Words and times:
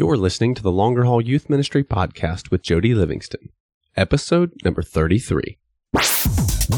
You're 0.00 0.16
listening 0.16 0.54
to 0.54 0.62
the 0.62 0.72
Longer 0.72 1.04
Haul 1.04 1.20
Youth 1.20 1.50
Ministry 1.50 1.84
Podcast 1.84 2.50
with 2.50 2.62
Jody 2.62 2.94
Livingston, 2.94 3.50
episode 3.98 4.50
number 4.64 4.80
33. 4.80 5.58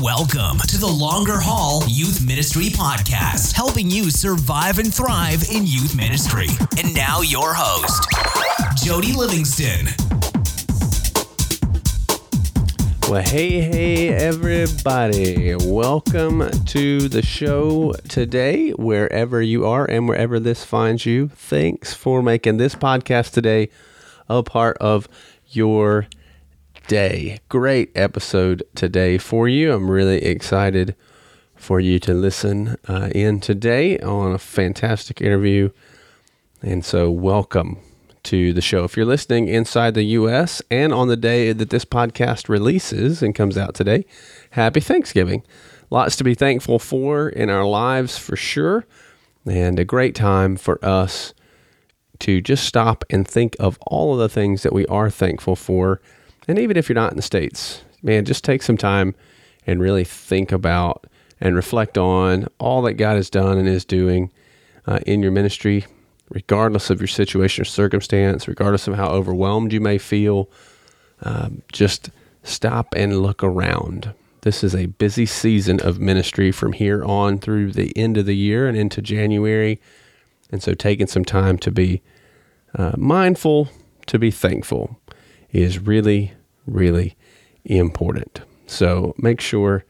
Welcome 0.02 0.58
to 0.66 0.76
the 0.76 0.92
Longer 0.92 1.38
Haul 1.38 1.84
Youth 1.86 2.26
Ministry 2.26 2.64
Podcast, 2.64 3.52
helping 3.52 3.88
you 3.88 4.10
survive 4.10 4.80
and 4.80 4.92
thrive 4.92 5.44
in 5.52 5.68
youth 5.68 5.94
ministry. 5.94 6.48
And 6.76 6.92
now, 6.96 7.20
your 7.20 7.54
host, 7.54 8.08
Jody 8.84 9.12
Livingston. 9.12 10.21
Well, 13.12 13.22
hey, 13.22 13.60
hey, 13.60 14.08
everybody. 14.08 15.54
Welcome 15.54 16.50
to 16.64 17.10
the 17.10 17.20
show 17.20 17.92
today, 18.08 18.70
wherever 18.70 19.42
you 19.42 19.66
are 19.66 19.84
and 19.84 20.08
wherever 20.08 20.40
this 20.40 20.64
finds 20.64 21.04
you. 21.04 21.28
Thanks 21.28 21.92
for 21.92 22.22
making 22.22 22.56
this 22.56 22.74
podcast 22.74 23.32
today 23.32 23.68
a 24.30 24.42
part 24.42 24.78
of 24.78 25.10
your 25.48 26.06
day. 26.88 27.40
Great 27.50 27.92
episode 27.94 28.62
today 28.74 29.18
for 29.18 29.46
you. 29.46 29.74
I'm 29.74 29.90
really 29.90 30.24
excited 30.24 30.96
for 31.54 31.80
you 31.80 31.98
to 31.98 32.14
listen 32.14 32.78
uh, 32.88 33.10
in 33.14 33.40
today 33.40 33.98
on 33.98 34.32
a 34.32 34.38
fantastic 34.38 35.20
interview. 35.20 35.68
And 36.62 36.82
so, 36.82 37.10
welcome 37.10 37.76
to 38.24 38.52
the 38.52 38.60
show. 38.60 38.84
If 38.84 38.96
you're 38.96 39.06
listening 39.06 39.48
inside 39.48 39.94
the 39.94 40.04
U.S. 40.04 40.62
and 40.70 40.92
on 40.92 41.08
the 41.08 41.16
day 41.16 41.52
that 41.52 41.70
this 41.70 41.84
podcast 41.84 42.48
releases 42.48 43.22
and 43.22 43.34
comes 43.34 43.56
out 43.56 43.74
today, 43.74 44.04
happy 44.50 44.80
Thanksgiving. 44.80 45.42
Lots 45.90 46.16
to 46.16 46.24
be 46.24 46.34
thankful 46.34 46.78
for 46.78 47.28
in 47.28 47.50
our 47.50 47.66
lives 47.66 48.16
for 48.16 48.36
sure, 48.36 48.86
and 49.44 49.78
a 49.78 49.84
great 49.84 50.14
time 50.14 50.56
for 50.56 50.82
us 50.84 51.34
to 52.20 52.40
just 52.40 52.64
stop 52.64 53.04
and 53.10 53.26
think 53.26 53.56
of 53.58 53.78
all 53.86 54.14
of 54.14 54.18
the 54.18 54.28
things 54.28 54.62
that 54.62 54.72
we 54.72 54.86
are 54.86 55.10
thankful 55.10 55.56
for. 55.56 56.00
And 56.46 56.58
even 56.58 56.76
if 56.76 56.88
you're 56.88 56.94
not 56.94 57.10
in 57.10 57.16
the 57.16 57.22
States, 57.22 57.82
man, 58.02 58.24
just 58.24 58.44
take 58.44 58.62
some 58.62 58.76
time 58.76 59.14
and 59.66 59.80
really 59.80 60.04
think 60.04 60.52
about 60.52 61.06
and 61.40 61.56
reflect 61.56 61.98
on 61.98 62.46
all 62.58 62.82
that 62.82 62.94
God 62.94 63.16
has 63.16 63.28
done 63.28 63.58
and 63.58 63.68
is 63.68 63.84
doing 63.84 64.30
uh, 64.86 65.00
in 65.06 65.22
your 65.22 65.32
ministry 65.32 65.84
regardless 66.32 66.90
of 66.90 67.00
your 67.00 67.08
situation 67.08 67.62
or 67.62 67.64
circumstance, 67.66 68.48
regardless 68.48 68.88
of 68.88 68.94
how 68.94 69.08
overwhelmed 69.08 69.72
you 69.72 69.80
may 69.80 69.98
feel, 69.98 70.48
um, 71.22 71.62
just 71.72 72.10
stop 72.42 72.94
and 72.96 73.22
look 73.22 73.44
around. 73.44 74.14
This 74.40 74.64
is 74.64 74.74
a 74.74 74.86
busy 74.86 75.26
season 75.26 75.80
of 75.80 76.00
ministry 76.00 76.50
from 76.50 76.72
here 76.72 77.04
on 77.04 77.38
through 77.38 77.72
the 77.72 77.96
end 77.96 78.16
of 78.16 78.26
the 78.26 78.34
year 78.34 78.66
and 78.66 78.76
into 78.76 79.00
January. 79.00 79.80
And 80.50 80.62
so, 80.62 80.74
taking 80.74 81.06
some 81.06 81.24
time 81.24 81.58
to 81.58 81.70
be 81.70 82.02
uh, 82.74 82.92
mindful, 82.96 83.68
to 84.06 84.18
be 84.18 84.30
thankful, 84.30 84.98
is 85.50 85.78
really, 85.78 86.32
really 86.66 87.16
important. 87.64 88.40
So, 88.66 89.14
make 89.16 89.40
sure 89.40 89.84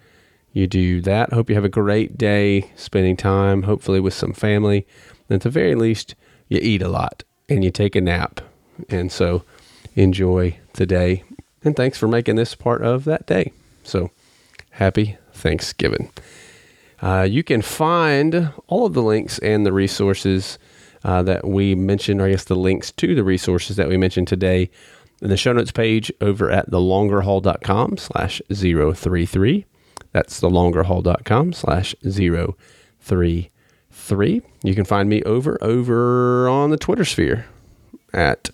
you 0.52 0.66
do 0.66 1.00
that. 1.00 1.32
Hope 1.32 1.48
you 1.48 1.54
have 1.54 1.64
a 1.64 1.70
great 1.70 2.18
day 2.18 2.70
spending 2.76 3.16
time, 3.16 3.62
hopefully, 3.62 4.00
with 4.00 4.14
some 4.14 4.34
family. 4.34 4.86
And 5.28 5.36
at 5.36 5.42
the 5.42 5.50
very 5.50 5.74
least, 5.74 6.14
you 6.52 6.60
eat 6.62 6.82
a 6.82 6.88
lot 6.88 7.24
and 7.48 7.64
you 7.64 7.70
take 7.70 7.96
a 7.96 8.00
nap. 8.00 8.40
And 8.88 9.10
so 9.10 9.44
enjoy 9.94 10.58
the 10.74 10.86
day. 10.86 11.24
And 11.64 11.76
thanks 11.76 11.98
for 11.98 12.08
making 12.08 12.36
this 12.36 12.54
part 12.54 12.82
of 12.82 13.04
that 13.04 13.26
day. 13.26 13.52
So 13.84 14.10
happy 14.70 15.16
Thanksgiving. 15.32 16.10
Uh, 17.00 17.26
you 17.28 17.42
can 17.42 17.62
find 17.62 18.52
all 18.68 18.86
of 18.86 18.94
the 18.94 19.02
links 19.02 19.38
and 19.40 19.66
the 19.66 19.72
resources 19.72 20.58
uh, 21.04 21.22
that 21.22 21.46
we 21.46 21.74
mentioned, 21.74 22.20
or 22.20 22.26
I 22.26 22.30
guess 22.30 22.44
the 22.44 22.54
links 22.54 22.92
to 22.92 23.14
the 23.14 23.24
resources 23.24 23.76
that 23.76 23.88
we 23.88 23.96
mentioned 23.96 24.28
today 24.28 24.70
in 25.20 25.28
the 25.28 25.36
show 25.36 25.52
notes 25.52 25.72
page 25.72 26.12
over 26.20 26.50
at 26.50 26.70
thelongerhaul.com 26.70 27.96
slash 27.96 28.40
033. 28.52 29.66
That's 30.12 30.40
thelongerhaul.com 30.40 31.52
slash 31.52 31.94
033 32.02 33.51
three. 34.02 34.42
You 34.62 34.74
can 34.74 34.84
find 34.84 35.08
me 35.08 35.22
over 35.22 35.56
over 35.62 36.48
on 36.48 36.70
the 36.70 36.76
Twitter 36.76 37.04
sphere 37.04 37.46
at 38.12 38.50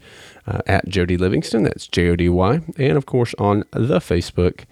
uh, 0.47 0.61
at 0.67 0.89
Jody 0.89 1.17
Livingston. 1.17 1.63
That's 1.65 1.87
J 1.87 2.11
O 2.11 2.17
D 2.17 2.29
Y, 2.29 2.61
and 2.77 2.97
of 2.97 3.07
course 3.07 3.35
on 3.39 3.65
the 3.73 3.99
Facebook 3.99 4.65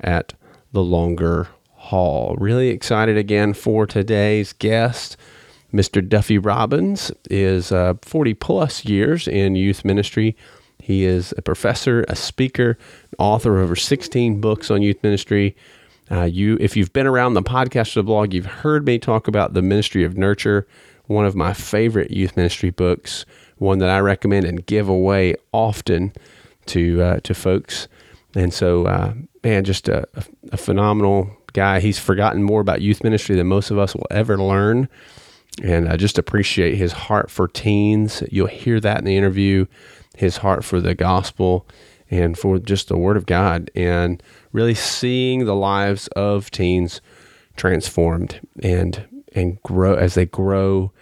at 0.00 0.32
the 0.72 0.82
Longer 0.82 1.48
Haul. 1.74 2.36
Really 2.38 2.68
excited 2.70 3.16
again 3.16 3.52
for 3.52 3.86
today's 3.86 4.52
guest. 4.52 5.16
Mr. 5.72 6.06
Duffy 6.06 6.38
Robbins 6.38 7.10
is 7.28 7.72
uh, 7.72 7.94
40 8.02 8.34
plus 8.34 8.84
years 8.84 9.26
in 9.26 9.56
youth 9.56 9.84
ministry. 9.84 10.36
He 10.78 11.04
is 11.04 11.34
a 11.36 11.42
professor, 11.42 12.04
a 12.08 12.14
speaker, 12.14 12.78
author 13.18 13.58
of 13.58 13.64
over 13.64 13.76
16 13.76 14.40
books 14.40 14.70
on 14.70 14.82
youth 14.82 15.02
ministry, 15.02 15.56
uh, 16.10 16.24
you, 16.24 16.56
if 16.60 16.76
you've 16.76 16.92
been 16.92 17.06
around 17.06 17.34
the 17.34 17.42
podcast 17.42 17.96
or 17.96 18.00
the 18.00 18.04
blog, 18.04 18.34
you've 18.34 18.46
heard 18.46 18.84
me 18.84 18.98
talk 18.98 19.26
about 19.26 19.54
the 19.54 19.62
Ministry 19.62 20.04
of 20.04 20.16
Nurture, 20.16 20.66
one 21.06 21.24
of 21.24 21.34
my 21.34 21.52
favorite 21.52 22.10
youth 22.10 22.36
ministry 22.36 22.70
books, 22.70 23.24
one 23.58 23.78
that 23.78 23.90
I 23.90 24.00
recommend 24.00 24.46
and 24.46 24.64
give 24.66 24.88
away 24.88 25.36
often 25.52 26.12
to 26.66 27.02
uh, 27.02 27.20
to 27.20 27.34
folks. 27.34 27.88
And 28.34 28.52
so, 28.52 28.86
uh, 28.86 29.14
man, 29.42 29.64
just 29.64 29.88
a, 29.88 30.08
a, 30.50 30.56
phenomenal 30.56 31.30
guy. 31.52 31.80
He's 31.80 31.98
forgotten 31.98 32.42
more 32.42 32.60
about 32.60 32.80
youth 32.80 33.04
ministry 33.04 33.36
than 33.36 33.46
most 33.46 33.70
of 33.70 33.78
us 33.78 33.94
will 33.94 34.06
ever 34.10 34.36
learn. 34.36 34.88
And 35.62 35.88
I 35.88 35.96
just 35.96 36.18
appreciate 36.18 36.74
his 36.74 36.92
heart 36.92 37.30
for 37.30 37.46
teens. 37.46 38.24
You'll 38.30 38.48
hear 38.48 38.80
that 38.80 38.98
in 38.98 39.04
the 39.04 39.16
interview, 39.16 39.66
his 40.16 40.38
heart 40.38 40.64
for 40.64 40.80
the 40.80 40.96
gospel 40.96 41.66
and 42.10 42.36
for 42.36 42.58
just 42.58 42.88
the 42.88 42.98
word 42.98 43.16
of 43.16 43.26
God. 43.26 43.70
And 43.76 44.20
really 44.54 44.74
seeing 44.74 45.44
the 45.44 45.54
lives 45.54 46.06
of 46.16 46.50
teens 46.50 47.02
transformed 47.56 48.40
and 48.62 49.06
and 49.34 49.60
grow 49.62 49.94
as 49.94 50.14
they 50.14 50.24
grow 50.24 50.92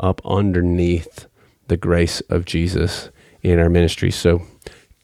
up 0.00 0.20
underneath 0.24 1.26
the 1.68 1.76
grace 1.76 2.20
of 2.22 2.46
Jesus 2.46 3.10
in 3.42 3.58
our 3.58 3.68
ministry. 3.68 4.10
So 4.10 4.42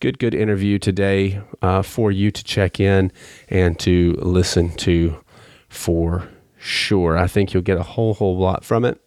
good, 0.01 0.19
good 0.19 0.35
interview 0.35 0.79
today 0.79 1.43
uh, 1.61 1.83
for 1.83 2.11
you 2.11 2.31
to 2.31 2.43
check 2.43 2.81
in 2.81 3.13
and 3.51 3.79
to 3.81 4.19
listen 4.23 4.71
to 4.77 5.23
for 5.69 6.29
sure. 6.59 7.19
I 7.19 7.27
think 7.27 7.53
you'll 7.53 7.63
get 7.63 7.79
a 7.79 7.83
whole, 7.83 8.15
whole 8.15 8.39
lot 8.39 8.65
from 8.65 8.87
it. 8.87 9.01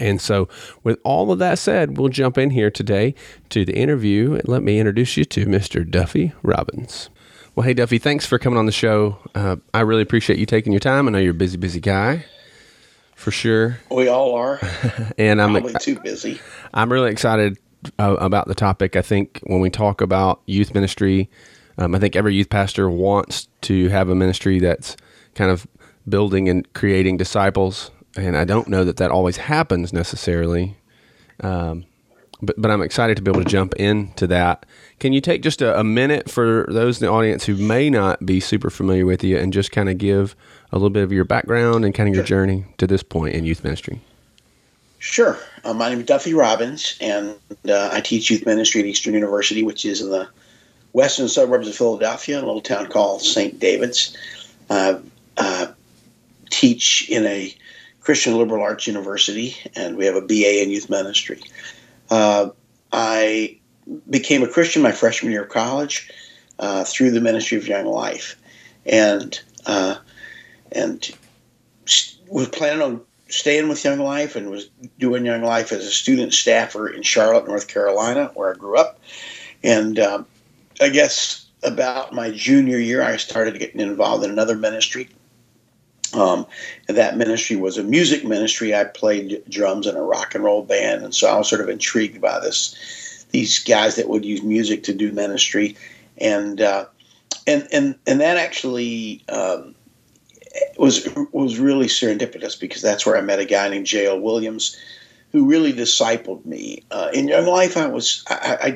And 0.00 0.20
so, 0.20 0.48
with 0.82 0.98
all 1.04 1.30
of 1.30 1.38
that 1.40 1.58
said, 1.58 1.98
we'll 1.98 2.08
jump 2.08 2.38
in 2.38 2.50
here 2.50 2.70
today 2.70 3.14
to 3.50 3.66
the 3.66 3.76
interview. 3.76 4.40
Let 4.44 4.62
me 4.62 4.78
introduce 4.78 5.16
you 5.16 5.26
to 5.26 5.46
Mr. 5.46 5.88
Duffy 5.88 6.32
Robbins. 6.42 7.10
Well, 7.54 7.64
hey, 7.64 7.74
Duffy, 7.74 7.98
thanks 7.98 8.26
for 8.26 8.36
coming 8.40 8.58
on 8.58 8.66
the 8.66 8.72
show. 8.72 9.18
Uh, 9.32 9.56
I 9.72 9.82
really 9.82 10.02
appreciate 10.02 10.40
you 10.40 10.46
taking 10.46 10.72
your 10.72 10.80
time. 10.80 11.06
I 11.06 11.12
know 11.12 11.18
you're 11.18 11.30
a 11.30 11.34
busy, 11.34 11.56
busy 11.56 11.78
guy 11.78 12.24
for 13.14 13.30
sure. 13.30 13.78
We 13.92 14.08
all 14.08 14.34
are. 14.34 14.58
and 15.18 15.40
I'm 15.40 15.52
probably 15.52 15.74
too 15.74 16.00
busy. 16.00 16.40
I'm 16.72 16.92
really 16.92 17.12
excited 17.12 17.56
uh, 17.96 18.16
about 18.18 18.48
the 18.48 18.56
topic. 18.56 18.96
I 18.96 19.02
think 19.02 19.38
when 19.44 19.60
we 19.60 19.70
talk 19.70 20.00
about 20.00 20.42
youth 20.46 20.74
ministry, 20.74 21.30
um, 21.78 21.94
I 21.94 22.00
think 22.00 22.16
every 22.16 22.34
youth 22.34 22.50
pastor 22.50 22.90
wants 22.90 23.46
to 23.62 23.88
have 23.88 24.08
a 24.08 24.16
ministry 24.16 24.58
that's 24.58 24.96
kind 25.36 25.52
of 25.52 25.64
building 26.08 26.48
and 26.48 26.70
creating 26.72 27.18
disciples. 27.18 27.92
And 28.16 28.36
I 28.36 28.44
don't 28.44 28.66
know 28.66 28.84
that 28.84 28.96
that 28.96 29.12
always 29.12 29.36
happens 29.36 29.92
necessarily. 29.92 30.76
Um, 31.38 31.84
but, 32.42 32.60
but 32.60 32.70
I'm 32.70 32.82
excited 32.82 33.16
to 33.16 33.22
be 33.22 33.30
able 33.30 33.42
to 33.42 33.48
jump 33.48 33.74
into 33.76 34.26
that. 34.28 34.66
Can 34.98 35.12
you 35.12 35.20
take 35.20 35.42
just 35.42 35.62
a, 35.62 35.78
a, 35.78 35.84
minute 35.84 36.30
for 36.30 36.66
those 36.68 37.00
in 37.00 37.06
the 37.06 37.12
audience 37.12 37.44
who 37.44 37.56
may 37.56 37.90
not 37.90 38.24
be 38.24 38.40
super 38.40 38.70
familiar 38.70 39.06
with 39.06 39.22
you 39.22 39.38
and 39.38 39.52
just 39.52 39.72
kind 39.72 39.88
of 39.88 39.98
give 39.98 40.34
a 40.72 40.76
little 40.76 40.90
bit 40.90 41.02
of 41.02 41.12
your 41.12 41.24
background 41.24 41.84
and 41.84 41.94
kind 41.94 42.08
of 42.08 42.14
your 42.14 42.24
journey 42.24 42.64
to 42.78 42.86
this 42.86 43.02
point 43.02 43.34
in 43.34 43.44
youth 43.44 43.64
ministry? 43.64 44.00
Sure. 44.98 45.38
Uh, 45.64 45.74
my 45.74 45.90
name 45.90 46.00
is 46.00 46.06
Duffy 46.06 46.32
Robbins, 46.32 46.96
and 47.00 47.36
uh, 47.68 47.90
I 47.92 48.00
teach 48.00 48.30
youth 48.30 48.46
ministry 48.46 48.80
at 48.80 48.86
Eastern 48.86 49.12
University, 49.12 49.62
which 49.62 49.84
is 49.84 50.00
in 50.00 50.10
the 50.10 50.28
western 50.92 51.28
suburbs 51.28 51.68
of 51.68 51.74
Philadelphia, 51.74 52.38
in 52.38 52.44
a 52.44 52.46
little 52.46 52.62
town 52.62 52.86
called 52.86 53.22
St. 53.22 53.58
David's. 53.58 54.16
Uh, 54.70 55.00
teach 56.54 57.08
in 57.10 57.26
a 57.26 57.54
Christian 58.00 58.38
liberal 58.38 58.62
arts 58.62 58.86
university, 58.86 59.56
and 59.74 59.96
we 59.96 60.06
have 60.06 60.14
a 60.14 60.20
BA 60.20 60.62
in 60.62 60.70
youth 60.70 60.88
ministry. 60.88 61.40
Uh, 62.10 62.50
I 62.92 63.58
became 64.08 64.42
a 64.42 64.48
Christian 64.48 64.82
my 64.82 64.92
freshman 64.92 65.32
year 65.32 65.44
of 65.44 65.50
college 65.50 66.10
uh, 66.58 66.84
through 66.84 67.10
the 67.10 67.20
Ministry 67.20 67.58
of 67.58 67.66
Young 67.66 67.86
Life, 67.86 68.36
and 68.86 69.38
uh, 69.66 69.96
and 70.72 71.10
was 72.28 72.48
planning 72.48 72.82
on 72.82 73.00
staying 73.28 73.68
with 73.68 73.84
Young 73.84 73.98
Life 73.98 74.36
and 74.36 74.50
was 74.50 74.68
doing 74.98 75.24
Young 75.24 75.42
Life 75.42 75.72
as 75.72 75.84
a 75.84 75.90
student 75.90 76.32
staffer 76.32 76.88
in 76.88 77.02
Charlotte, 77.02 77.46
North 77.46 77.68
Carolina, 77.68 78.30
where 78.34 78.54
I 78.54 78.56
grew 78.56 78.76
up. 78.76 79.00
And 79.62 79.98
um, 79.98 80.26
I 80.80 80.90
guess 80.90 81.46
about 81.62 82.12
my 82.12 82.30
junior 82.30 82.78
year, 82.78 83.02
I 83.02 83.16
started 83.16 83.58
getting 83.58 83.80
involved 83.80 84.24
in 84.24 84.30
another 84.30 84.56
ministry 84.56 85.08
Um, 86.12 86.46
and 86.88 86.96
that 86.96 87.16
ministry 87.16 87.56
was 87.56 87.78
a 87.78 87.82
music 87.82 88.24
ministry. 88.24 88.74
I 88.74 88.84
played 88.84 89.42
drums 89.48 89.86
in 89.86 89.96
a 89.96 90.02
rock 90.02 90.34
and 90.34 90.44
roll 90.44 90.62
band, 90.62 91.02
and 91.02 91.14
so 91.14 91.28
I 91.28 91.36
was 91.36 91.48
sort 91.48 91.60
of 91.60 91.68
intrigued 91.68 92.20
by 92.20 92.40
this. 92.40 93.26
These 93.30 93.64
guys 93.64 93.96
that 93.96 94.08
would 94.08 94.24
use 94.24 94.42
music 94.42 94.84
to 94.84 94.94
do 94.94 95.10
ministry, 95.10 95.76
and 96.18 96.60
uh, 96.60 96.86
and 97.46 97.66
and 97.72 97.96
and 98.06 98.20
that 98.20 98.36
actually 98.36 99.24
um, 99.28 99.74
was 100.78 101.08
was 101.32 101.58
really 101.58 101.86
serendipitous 101.86 102.58
because 102.58 102.82
that's 102.82 103.04
where 103.04 103.16
I 103.16 103.20
met 103.20 103.40
a 103.40 103.44
guy 103.44 103.68
named 103.68 103.86
J.L. 103.86 104.20
Williams, 104.20 104.76
who 105.32 105.46
really 105.46 105.72
discipled 105.72 106.44
me. 106.44 106.82
Uh, 106.90 107.10
in 107.12 107.28
young 107.28 107.46
life, 107.46 107.76
I 107.76 107.86
was 107.86 108.24
I, 108.28 108.58
I 108.62 108.70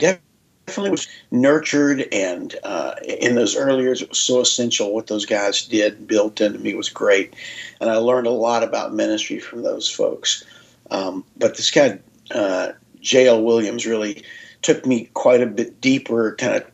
definitely 0.68 0.90
was 0.90 1.08
nurtured, 1.30 2.06
and 2.12 2.54
uh, 2.62 2.94
in 3.02 3.34
those 3.34 3.56
early 3.56 3.84
years, 3.84 4.02
it 4.02 4.10
was 4.10 4.18
so 4.18 4.40
essential 4.40 4.94
what 4.94 5.06
those 5.06 5.24
guys 5.24 5.64
did, 5.64 6.06
built 6.06 6.42
into 6.42 6.58
me 6.58 6.74
was 6.74 6.90
great, 6.90 7.34
and 7.80 7.88
I 7.88 7.96
learned 7.96 8.26
a 8.26 8.30
lot 8.32 8.62
about 8.62 8.94
ministry 8.94 9.38
from 9.38 9.62
those 9.62 9.90
folks. 9.90 10.44
Um, 10.90 11.24
but 11.38 11.56
this 11.56 11.70
guy, 11.70 11.98
uh, 12.30 12.72
J.L. 13.00 13.42
Williams, 13.42 13.86
really 13.86 14.24
took 14.60 14.84
me 14.84 15.08
quite 15.14 15.40
a 15.40 15.46
bit 15.46 15.80
deeper, 15.80 16.36
kind 16.36 16.56
of 16.56 16.70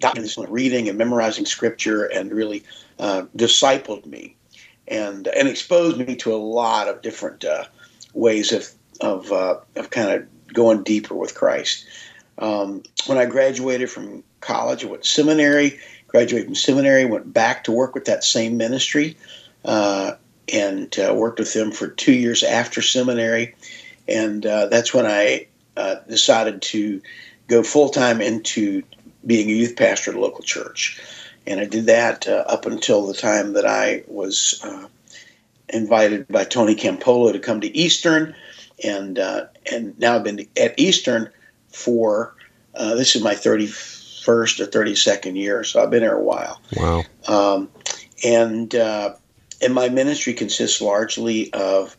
got 0.00 0.18
me 0.18 0.28
reading 0.48 0.88
and 0.88 0.98
memorizing 0.98 1.46
scripture, 1.46 2.06
and 2.06 2.32
really 2.32 2.64
uh, 2.98 3.26
discipled 3.36 4.06
me, 4.06 4.34
and 4.88 5.28
and 5.28 5.46
exposed 5.46 5.98
me 5.98 6.16
to 6.16 6.34
a 6.34 6.36
lot 6.36 6.88
of 6.88 7.00
different 7.00 7.44
uh, 7.44 7.64
ways 8.12 8.50
of 8.50 8.68
of 9.00 9.30
uh, 9.30 9.60
of 9.76 9.90
kind 9.90 10.10
of 10.10 10.52
going 10.52 10.82
deeper 10.82 11.14
with 11.14 11.36
Christ. 11.36 11.86
Um, 12.38 12.82
when 13.06 13.18
I 13.18 13.26
graduated 13.26 13.90
from 13.90 14.24
college, 14.40 14.84
I 14.84 14.88
went 14.88 15.04
seminary. 15.04 15.78
Graduated 16.08 16.46
from 16.46 16.54
seminary, 16.54 17.04
went 17.04 17.32
back 17.32 17.64
to 17.64 17.72
work 17.72 17.94
with 17.94 18.04
that 18.04 18.22
same 18.22 18.56
ministry, 18.56 19.16
uh, 19.64 20.12
and 20.52 20.96
uh, 20.98 21.12
worked 21.12 21.40
with 21.40 21.52
them 21.52 21.72
for 21.72 21.88
two 21.88 22.12
years 22.12 22.44
after 22.44 22.80
seminary. 22.82 23.54
And 24.06 24.46
uh, 24.46 24.66
that's 24.66 24.94
when 24.94 25.06
I 25.06 25.48
uh, 25.76 25.96
decided 26.08 26.62
to 26.62 27.02
go 27.48 27.64
full 27.64 27.88
time 27.88 28.20
into 28.20 28.84
being 29.26 29.48
a 29.48 29.52
youth 29.52 29.76
pastor 29.76 30.12
at 30.12 30.16
a 30.16 30.20
local 30.20 30.44
church. 30.44 31.02
And 31.48 31.58
I 31.58 31.64
did 31.64 31.86
that 31.86 32.28
uh, 32.28 32.44
up 32.46 32.64
until 32.64 33.06
the 33.06 33.14
time 33.14 33.54
that 33.54 33.66
I 33.66 34.04
was 34.06 34.60
uh, 34.62 34.86
invited 35.68 36.28
by 36.28 36.44
Tony 36.44 36.76
Campolo 36.76 37.32
to 37.32 37.40
come 37.40 37.60
to 37.60 37.76
Eastern, 37.76 38.36
and 38.84 39.18
and 39.18 39.98
now 39.98 40.14
I've 40.14 40.24
been 40.24 40.46
at 40.56 40.78
Eastern 40.78 41.30
for 41.74 42.34
uh, 42.74 42.94
this 42.94 43.14
is 43.14 43.22
my 43.22 43.34
31st 43.34 44.60
or 44.60 44.66
32nd 44.66 45.36
year, 45.36 45.64
so 45.64 45.82
I've 45.82 45.90
been 45.90 46.02
there 46.02 46.16
a 46.16 46.22
while. 46.22 46.60
Wow. 46.76 47.04
Um, 47.28 47.68
and 48.24 48.74
uh, 48.74 49.14
and 49.62 49.74
my 49.74 49.88
ministry 49.88 50.34
consists 50.34 50.80
largely 50.80 51.52
of 51.52 51.96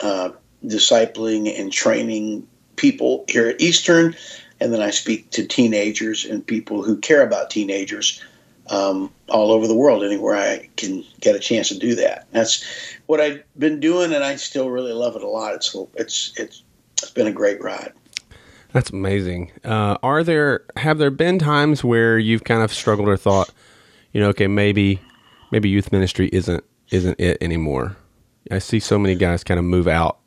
uh, 0.00 0.30
discipling 0.64 1.58
and 1.58 1.72
training 1.72 2.46
people 2.76 3.24
here 3.28 3.48
at 3.48 3.60
Eastern, 3.60 4.16
and 4.60 4.72
then 4.72 4.80
I 4.80 4.90
speak 4.90 5.30
to 5.30 5.46
teenagers 5.46 6.24
and 6.24 6.46
people 6.46 6.82
who 6.82 6.96
care 6.98 7.22
about 7.22 7.50
teenagers 7.50 8.22
um, 8.70 9.10
all 9.28 9.50
over 9.50 9.66
the 9.66 9.74
world, 9.74 10.04
anywhere 10.04 10.36
I 10.36 10.68
can 10.76 11.04
get 11.20 11.36
a 11.36 11.40
chance 11.40 11.68
to 11.68 11.78
do 11.78 11.94
that. 11.96 12.26
That's 12.32 12.64
what 13.06 13.20
I've 13.20 13.42
been 13.58 13.80
doing, 13.80 14.12
and 14.12 14.24
I 14.24 14.36
still 14.36 14.70
really 14.70 14.92
love 14.92 15.16
it 15.16 15.22
a 15.22 15.28
lot. 15.28 15.54
It's 15.54 15.76
it's 15.94 16.32
it's 16.36 16.62
it's 17.02 17.10
been 17.10 17.26
a 17.26 17.32
great 17.32 17.62
ride. 17.62 17.92
That's 18.72 18.90
amazing. 18.90 19.52
Uh, 19.64 19.96
are 20.02 20.22
there 20.22 20.64
have 20.76 20.98
there 20.98 21.10
been 21.10 21.38
times 21.38 21.82
where 21.82 22.18
you've 22.18 22.44
kind 22.44 22.62
of 22.62 22.72
struggled 22.72 23.08
or 23.08 23.16
thought, 23.16 23.50
you 24.12 24.20
know, 24.20 24.28
okay, 24.28 24.46
maybe 24.46 25.00
maybe 25.50 25.68
youth 25.68 25.90
ministry 25.92 26.28
isn't 26.32 26.64
isn't 26.90 27.18
it 27.18 27.38
anymore? 27.40 27.96
I 28.50 28.58
see 28.58 28.80
so 28.80 28.98
many 28.98 29.14
guys 29.14 29.44
kind 29.44 29.58
of 29.58 29.64
move 29.64 29.88
out. 29.88 30.18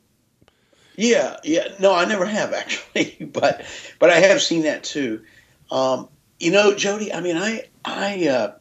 Yeah, 0.95 1.37
yeah. 1.43 1.67
No, 1.79 1.93
I 1.93 2.05
never 2.05 2.25
have 2.25 2.53
actually, 2.53 3.17
but 3.31 3.63
but 3.99 4.09
I 4.09 4.15
have 4.15 4.41
seen 4.41 4.63
that 4.63 4.83
too. 4.83 5.21
Um, 5.69 6.09
you 6.39 6.51
know, 6.51 6.75
Jody. 6.75 7.13
I 7.13 7.21
mean, 7.21 7.37
I 7.37 7.65
I 7.85 8.27
uh, 8.27 8.53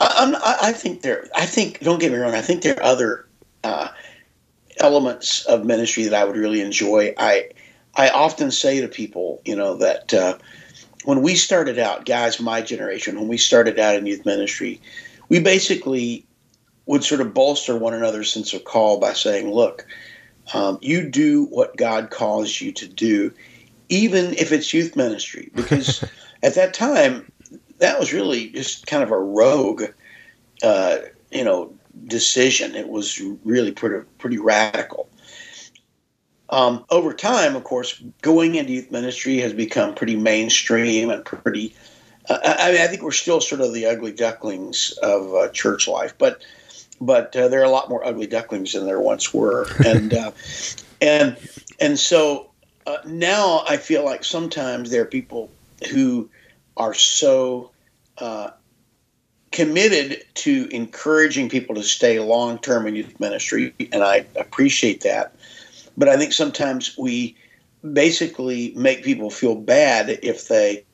I, 0.00 0.58
I, 0.62 0.72
think 0.72 1.02
there. 1.02 1.28
I 1.34 1.46
think 1.46 1.80
don't 1.80 2.00
get 2.00 2.10
me 2.10 2.18
wrong. 2.18 2.34
I 2.34 2.40
think 2.40 2.62
there 2.62 2.76
are 2.76 2.82
other 2.82 3.28
uh, 3.62 3.88
elements 4.78 5.44
of 5.46 5.64
ministry 5.64 6.04
that 6.04 6.14
I 6.14 6.24
would 6.24 6.36
really 6.36 6.60
enjoy. 6.60 7.14
I 7.16 7.50
I 7.96 8.08
often 8.08 8.50
say 8.50 8.80
to 8.80 8.88
people, 8.88 9.40
you 9.44 9.54
know, 9.54 9.76
that 9.76 10.12
uh, 10.12 10.38
when 11.04 11.22
we 11.22 11.34
started 11.34 11.78
out, 11.78 12.06
guys 12.06 12.40
my 12.40 12.60
generation, 12.62 13.18
when 13.18 13.28
we 13.28 13.38
started 13.38 13.78
out 13.78 13.96
in 13.96 14.06
youth 14.06 14.26
ministry, 14.26 14.80
we 15.28 15.40
basically 15.40 16.26
would 16.86 17.04
sort 17.04 17.20
of 17.20 17.34
bolster 17.34 17.78
one 17.78 17.94
another's 17.94 18.32
sense 18.32 18.52
of 18.52 18.64
call 18.64 18.98
by 18.98 19.12
saying, 19.12 19.50
look, 19.50 19.86
um, 20.52 20.78
you 20.82 21.08
do 21.08 21.44
what 21.46 21.76
God 21.76 22.10
calls 22.10 22.60
you 22.60 22.72
to 22.72 22.86
do, 22.86 23.32
even 23.88 24.34
if 24.34 24.52
it's 24.52 24.74
youth 24.74 24.96
ministry. 24.96 25.50
Because 25.54 26.04
at 26.42 26.54
that 26.56 26.74
time, 26.74 27.30
that 27.78 27.98
was 27.98 28.12
really 28.12 28.50
just 28.50 28.86
kind 28.86 29.02
of 29.02 29.10
a 29.10 29.18
rogue, 29.18 29.84
uh, 30.62 30.98
you 31.30 31.44
know, 31.44 31.72
decision. 32.06 32.74
It 32.74 32.88
was 32.88 33.20
really 33.44 33.72
pretty, 33.72 34.06
pretty 34.18 34.38
radical. 34.38 35.08
Um, 36.50 36.84
over 36.90 37.14
time, 37.14 37.56
of 37.56 37.64
course, 37.64 38.02
going 38.20 38.54
into 38.56 38.72
youth 38.72 38.90
ministry 38.90 39.38
has 39.38 39.52
become 39.52 39.94
pretty 39.94 40.16
mainstream 40.16 41.10
and 41.10 41.24
pretty. 41.24 41.74
Uh, 42.28 42.38
I, 42.42 42.72
mean, 42.72 42.80
I 42.80 42.86
think 42.86 43.02
we're 43.02 43.12
still 43.12 43.40
sort 43.40 43.60
of 43.60 43.72
the 43.72 43.86
ugly 43.86 44.12
ducklings 44.12 44.92
of 45.02 45.34
uh, 45.34 45.48
church 45.48 45.88
life, 45.88 46.14
but 46.18 46.44
but 47.00 47.34
uh, 47.34 47.48
there 47.48 47.60
are 47.60 47.64
a 47.64 47.70
lot 47.70 47.88
more 47.88 48.06
ugly 48.06 48.26
ducklings 48.26 48.72
than 48.72 48.86
there 48.86 49.00
once 49.00 49.32
were, 49.32 49.66
and 49.86 50.12
uh, 50.12 50.32
and 51.00 51.36
and 51.80 51.98
so 51.98 52.50
uh, 52.86 52.98
now 53.06 53.64
I 53.68 53.76
feel 53.76 54.04
like 54.04 54.24
sometimes 54.24 54.90
there 54.90 55.02
are 55.02 55.06
people 55.06 55.50
who 55.90 56.28
are 56.76 56.94
so 56.94 57.70
uh, 58.18 58.50
committed 59.50 60.24
to 60.34 60.68
encouraging 60.70 61.48
people 61.48 61.74
to 61.76 61.82
stay 61.82 62.20
long 62.20 62.58
term 62.58 62.86
in 62.86 62.96
youth 62.96 63.18
ministry, 63.18 63.74
and 63.92 64.02
I 64.02 64.26
appreciate 64.36 65.02
that. 65.02 65.34
But 65.96 66.08
I 66.08 66.16
think 66.16 66.32
sometimes 66.32 66.96
we 66.98 67.36
basically 67.92 68.72
make 68.74 69.04
people 69.04 69.30
feel 69.30 69.54
bad 69.54 70.18
if 70.22 70.48
they 70.48 70.84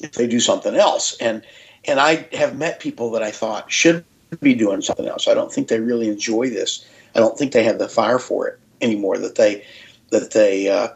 if 0.00 0.12
they 0.12 0.26
do 0.26 0.40
something 0.40 0.74
else. 0.74 1.16
And 1.20 1.42
and 1.86 2.00
I 2.00 2.26
have 2.32 2.56
met 2.56 2.80
people 2.80 3.10
that 3.12 3.22
I 3.22 3.30
thought 3.30 3.70
should 3.70 4.04
be 4.40 4.54
doing 4.54 4.82
something 4.82 5.06
else. 5.06 5.28
I 5.28 5.34
don't 5.34 5.52
think 5.52 5.68
they 5.68 5.80
really 5.80 6.08
enjoy 6.08 6.50
this. 6.50 6.84
I 7.14 7.20
don't 7.20 7.38
think 7.38 7.52
they 7.52 7.62
have 7.62 7.78
the 7.78 7.88
fire 7.88 8.18
for 8.18 8.48
it 8.48 8.58
anymore. 8.80 9.18
That 9.18 9.36
they 9.36 9.64
that 10.10 10.32
they 10.32 10.68
uh, 10.68 10.88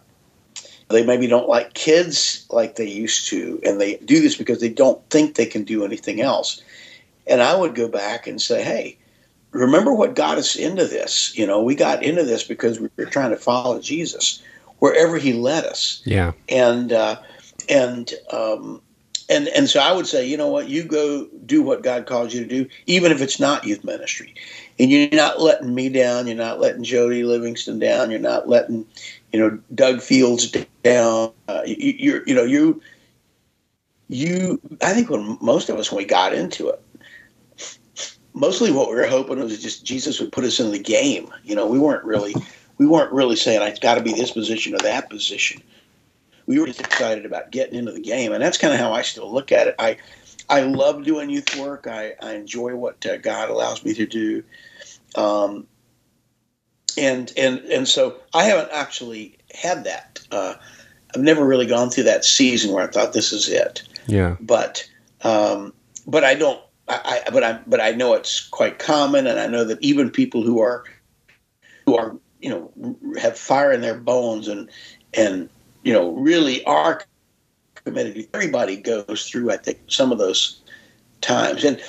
they 0.88 1.04
maybe 1.04 1.26
don't 1.26 1.48
like 1.48 1.74
kids 1.74 2.46
like 2.50 2.76
they 2.76 2.88
used 2.88 3.28
to, 3.28 3.60
and 3.64 3.80
they 3.80 3.96
do 3.98 4.20
this 4.20 4.36
because 4.36 4.60
they 4.60 4.68
don't 4.70 5.02
think 5.10 5.34
they 5.34 5.46
can 5.46 5.64
do 5.64 5.84
anything 5.84 6.20
else. 6.20 6.62
And 7.26 7.42
I 7.42 7.54
would 7.54 7.74
go 7.74 7.88
back 7.88 8.26
and 8.26 8.40
say, 8.40 8.62
hey, 8.62 8.97
remember 9.52 9.92
what 9.92 10.14
got 10.14 10.38
us 10.38 10.56
into 10.56 10.86
this. 10.86 11.36
You 11.36 11.46
know, 11.46 11.62
we 11.62 11.74
got 11.74 12.02
into 12.02 12.22
this 12.22 12.44
because 12.44 12.80
we 12.80 12.88
were 12.96 13.06
trying 13.06 13.30
to 13.30 13.36
follow 13.36 13.80
Jesus 13.80 14.42
wherever 14.78 15.18
He 15.18 15.32
led 15.32 15.64
us. 15.64 16.02
Yeah. 16.04 16.32
And 16.48 16.92
uh, 16.92 17.20
and 17.68 18.12
um, 18.32 18.80
and 19.28 19.48
and 19.48 19.68
so 19.68 19.80
I 19.80 19.92
would 19.92 20.06
say, 20.06 20.26
you 20.26 20.36
know 20.36 20.48
what, 20.48 20.68
you 20.68 20.84
go 20.84 21.26
do 21.44 21.62
what 21.62 21.82
God 21.82 22.06
calls 22.06 22.34
you 22.34 22.40
to 22.42 22.48
do, 22.48 22.68
even 22.86 23.12
if 23.12 23.20
it's 23.20 23.38
not 23.38 23.64
youth 23.64 23.84
ministry. 23.84 24.34
And 24.78 24.90
you're 24.90 25.10
not 25.10 25.40
letting 25.40 25.74
me 25.74 25.88
down. 25.88 26.26
You're 26.26 26.36
not 26.36 26.60
letting 26.60 26.84
Jody 26.84 27.24
Livingston 27.24 27.78
down. 27.78 28.10
You're 28.10 28.20
not 28.20 28.48
letting, 28.48 28.86
you 29.32 29.40
know, 29.40 29.58
Doug 29.74 30.00
Fields 30.00 30.54
down. 30.84 31.32
Uh, 31.48 31.62
you, 31.66 31.94
you're, 31.98 32.22
you 32.26 32.34
know, 32.34 32.44
you, 32.44 32.80
you. 34.08 34.60
I 34.80 34.94
think 34.94 35.10
when 35.10 35.36
most 35.40 35.68
of 35.68 35.76
us 35.78 35.90
when 35.90 35.98
we 35.98 36.04
got 36.04 36.32
into 36.32 36.68
it, 36.68 36.80
mostly 38.38 38.70
what 38.70 38.88
we 38.88 38.96
were 38.96 39.06
hoping 39.06 39.40
was 39.40 39.60
just 39.60 39.84
Jesus 39.84 40.20
would 40.20 40.32
put 40.32 40.44
us 40.44 40.60
in 40.60 40.70
the 40.70 40.78
game. 40.78 41.30
You 41.44 41.56
know, 41.56 41.66
we 41.66 41.78
weren't 41.78 42.04
really 42.04 42.34
we 42.78 42.86
weren't 42.86 43.12
really 43.12 43.36
saying 43.36 43.60
I've 43.60 43.80
got 43.80 43.96
to 43.96 44.02
be 44.02 44.12
this 44.12 44.30
position 44.30 44.74
or 44.74 44.78
that 44.78 45.10
position. 45.10 45.62
We 46.46 46.58
were 46.58 46.66
just 46.66 46.80
excited 46.80 47.26
about 47.26 47.50
getting 47.50 47.78
into 47.78 47.92
the 47.92 48.00
game, 48.00 48.32
and 48.32 48.42
that's 48.42 48.56
kind 48.56 48.72
of 48.72 48.80
how 48.80 48.92
I 48.92 49.02
still 49.02 49.30
look 49.32 49.52
at 49.52 49.66
it. 49.66 49.74
I 49.78 49.98
I 50.48 50.62
love 50.62 51.04
doing 51.04 51.28
youth 51.28 51.56
work. 51.56 51.86
I, 51.86 52.14
I 52.22 52.34
enjoy 52.34 52.74
what 52.74 53.04
uh, 53.04 53.18
God 53.18 53.50
allows 53.50 53.84
me 53.84 53.92
to 53.94 54.06
do, 54.06 54.42
um, 55.16 55.66
and 56.96 57.32
and 57.36 57.58
and 57.58 57.88
so 57.88 58.16
I 58.32 58.44
haven't 58.44 58.70
actually 58.72 59.36
had 59.52 59.84
that. 59.84 60.20
Uh, 60.30 60.54
I've 61.14 61.22
never 61.22 61.44
really 61.44 61.66
gone 61.66 61.90
through 61.90 62.04
that 62.04 62.24
season 62.24 62.72
where 62.72 62.84
I 62.84 62.90
thought 62.90 63.12
this 63.12 63.32
is 63.32 63.48
it. 63.48 63.82
Yeah. 64.06 64.36
But 64.40 64.88
um, 65.22 65.74
but 66.06 66.24
I 66.24 66.34
don't 66.34 66.62
I, 66.88 67.22
I, 67.26 67.30
but 67.30 67.44
I 67.44 67.60
but 67.66 67.80
I 67.80 67.92
know 67.92 68.14
it's 68.14 68.46
quite 68.48 68.78
common, 68.78 69.26
and 69.26 69.38
I 69.38 69.46
know 69.46 69.64
that 69.64 69.82
even 69.82 70.10
people 70.10 70.42
who 70.42 70.60
are 70.60 70.84
who 71.86 71.96
are 71.96 72.16
you 72.40 72.50
know 72.50 72.96
have 73.20 73.38
fire 73.38 73.72
in 73.72 73.80
their 73.80 73.98
bones 73.98 74.48
and 74.48 74.70
and 75.14 75.48
you 75.82 75.92
know 75.92 76.12
really 76.12 76.64
are 76.64 77.02
committed. 77.84 78.28
Everybody 78.34 78.76
goes 78.76 79.28
through, 79.28 79.50
I 79.50 79.56
think, 79.56 79.78
some 79.88 80.12
of 80.12 80.18
those 80.18 80.60
times, 81.20 81.64
and 81.64 81.80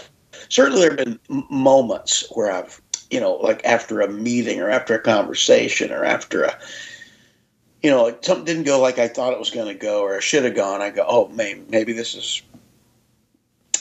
certainly 0.49 0.81
there 0.81 0.91
have 0.91 0.97
been 0.97 1.19
moments 1.49 2.25
where 2.31 2.51
I've, 2.51 2.81
you 3.09 3.19
know, 3.19 3.33
like 3.35 3.63
after 3.65 4.01
a 4.01 4.09
meeting 4.09 4.59
or 4.61 4.69
after 4.69 4.95
a 4.95 5.01
conversation 5.01 5.91
or 5.91 6.05
after 6.05 6.43
a, 6.43 6.57
you 7.81 7.89
know, 7.89 8.15
something 8.21 8.45
didn't 8.45 8.63
go 8.63 8.79
like 8.79 8.99
I 8.99 9.07
thought 9.07 9.33
it 9.33 9.39
was 9.39 9.49
going 9.49 9.67
to 9.67 9.73
go 9.73 10.01
or 10.01 10.17
I 10.17 10.19
should 10.19 10.43
have 10.43 10.55
gone. 10.55 10.81
I 10.81 10.89
go, 10.89 11.05
oh, 11.07 11.29
maybe, 11.29 11.63
maybe 11.69 11.93
this 11.93 12.15
is, 12.15 12.41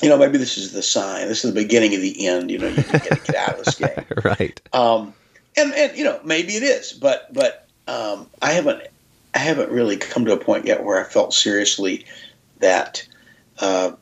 you 0.02 0.08
know, 0.08 0.18
maybe 0.18 0.38
this 0.38 0.58
is 0.58 0.72
the 0.72 0.82
sign. 0.82 1.28
This 1.28 1.44
is 1.44 1.52
the 1.52 1.60
beginning 1.60 1.94
of 1.94 2.00
the 2.00 2.26
end. 2.26 2.50
You 2.50 2.58
know, 2.58 2.68
you 2.68 2.82
got 2.82 3.02
to 3.02 3.20
get 3.24 3.34
out 3.34 3.58
of 3.58 3.64
this 3.64 3.74
game. 3.74 4.04
right. 4.24 4.60
Um, 4.72 5.14
and 5.56 5.72
and 5.74 5.96
you 5.96 6.04
know, 6.04 6.20
maybe 6.24 6.54
it 6.54 6.62
is, 6.62 6.92
but 6.92 7.32
but 7.32 7.66
um, 7.86 8.28
I 8.42 8.52
haven't 8.52 8.82
I 9.34 9.38
haven't 9.38 9.70
really 9.70 9.96
come 9.96 10.24
to 10.24 10.32
a 10.32 10.38
point 10.38 10.66
yet 10.66 10.84
where 10.84 11.00
I 11.00 11.04
felt 11.04 11.34
seriously 11.34 12.06
that, 12.58 13.06
uh, 13.58 13.92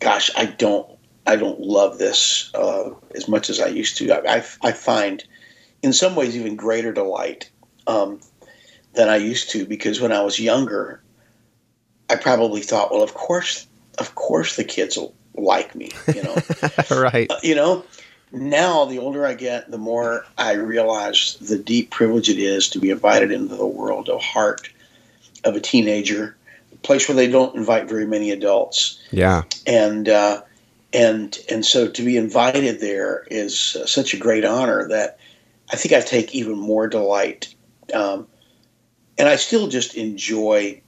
gosh, 0.00 0.30
I 0.36 0.46
don't 0.46 0.88
I 1.26 1.36
don't 1.36 1.60
love 1.60 1.98
this 1.98 2.50
uh, 2.54 2.90
as 3.14 3.28
much 3.28 3.50
as 3.50 3.60
I 3.60 3.66
used 3.66 3.98
to. 3.98 4.10
I, 4.10 4.36
I, 4.36 4.44
I, 4.62 4.72
find, 4.72 5.22
in 5.82 5.92
some 5.92 6.16
ways, 6.16 6.34
even 6.34 6.56
greater 6.56 6.90
delight 6.90 7.50
um, 7.86 8.20
than 8.94 9.10
I 9.10 9.16
used 9.16 9.50
to 9.50 9.66
because 9.66 10.00
when 10.00 10.10
I 10.10 10.22
was 10.22 10.40
younger, 10.40 11.02
I 12.08 12.16
probably 12.16 12.62
thought, 12.62 12.90
well, 12.90 13.02
of 13.02 13.12
course, 13.12 13.66
of 13.98 14.14
course, 14.14 14.56
the 14.56 14.64
kids 14.64 14.96
will 14.96 15.14
like 15.34 15.74
me, 15.74 15.90
you 16.14 16.22
know, 16.22 16.36
right? 16.90 17.30
Uh, 17.30 17.38
you 17.42 17.54
know, 17.54 17.84
now 18.32 18.84
the 18.84 18.98
older 18.98 19.26
I 19.26 19.34
get, 19.34 19.70
the 19.70 19.78
more 19.78 20.24
I 20.36 20.52
realize 20.52 21.36
the 21.40 21.58
deep 21.58 21.90
privilege 21.90 22.28
it 22.28 22.38
is 22.38 22.68
to 22.70 22.78
be 22.78 22.90
invited 22.90 23.32
into 23.32 23.56
the 23.56 23.66
world, 23.66 24.08
of 24.08 24.20
heart 24.20 24.70
of 25.44 25.56
a 25.56 25.60
teenager, 25.60 26.36
a 26.72 26.76
place 26.76 27.08
where 27.08 27.16
they 27.16 27.28
don't 27.28 27.56
invite 27.56 27.88
very 27.88 28.06
many 28.06 28.30
adults. 28.30 29.00
Yeah, 29.10 29.44
and 29.66 30.08
uh, 30.08 30.42
and 30.92 31.38
and 31.50 31.64
so 31.64 31.88
to 31.88 32.02
be 32.02 32.16
invited 32.16 32.80
there 32.80 33.26
is 33.30 33.76
uh, 33.80 33.86
such 33.86 34.14
a 34.14 34.18
great 34.18 34.44
honor 34.44 34.88
that 34.88 35.18
I 35.72 35.76
think 35.76 35.94
I 35.94 36.00
take 36.00 36.34
even 36.34 36.58
more 36.58 36.88
delight, 36.88 37.54
um, 37.94 38.26
and 39.16 39.28
I 39.28 39.36
still 39.36 39.68
just 39.68 39.94
enjoy 39.94 40.82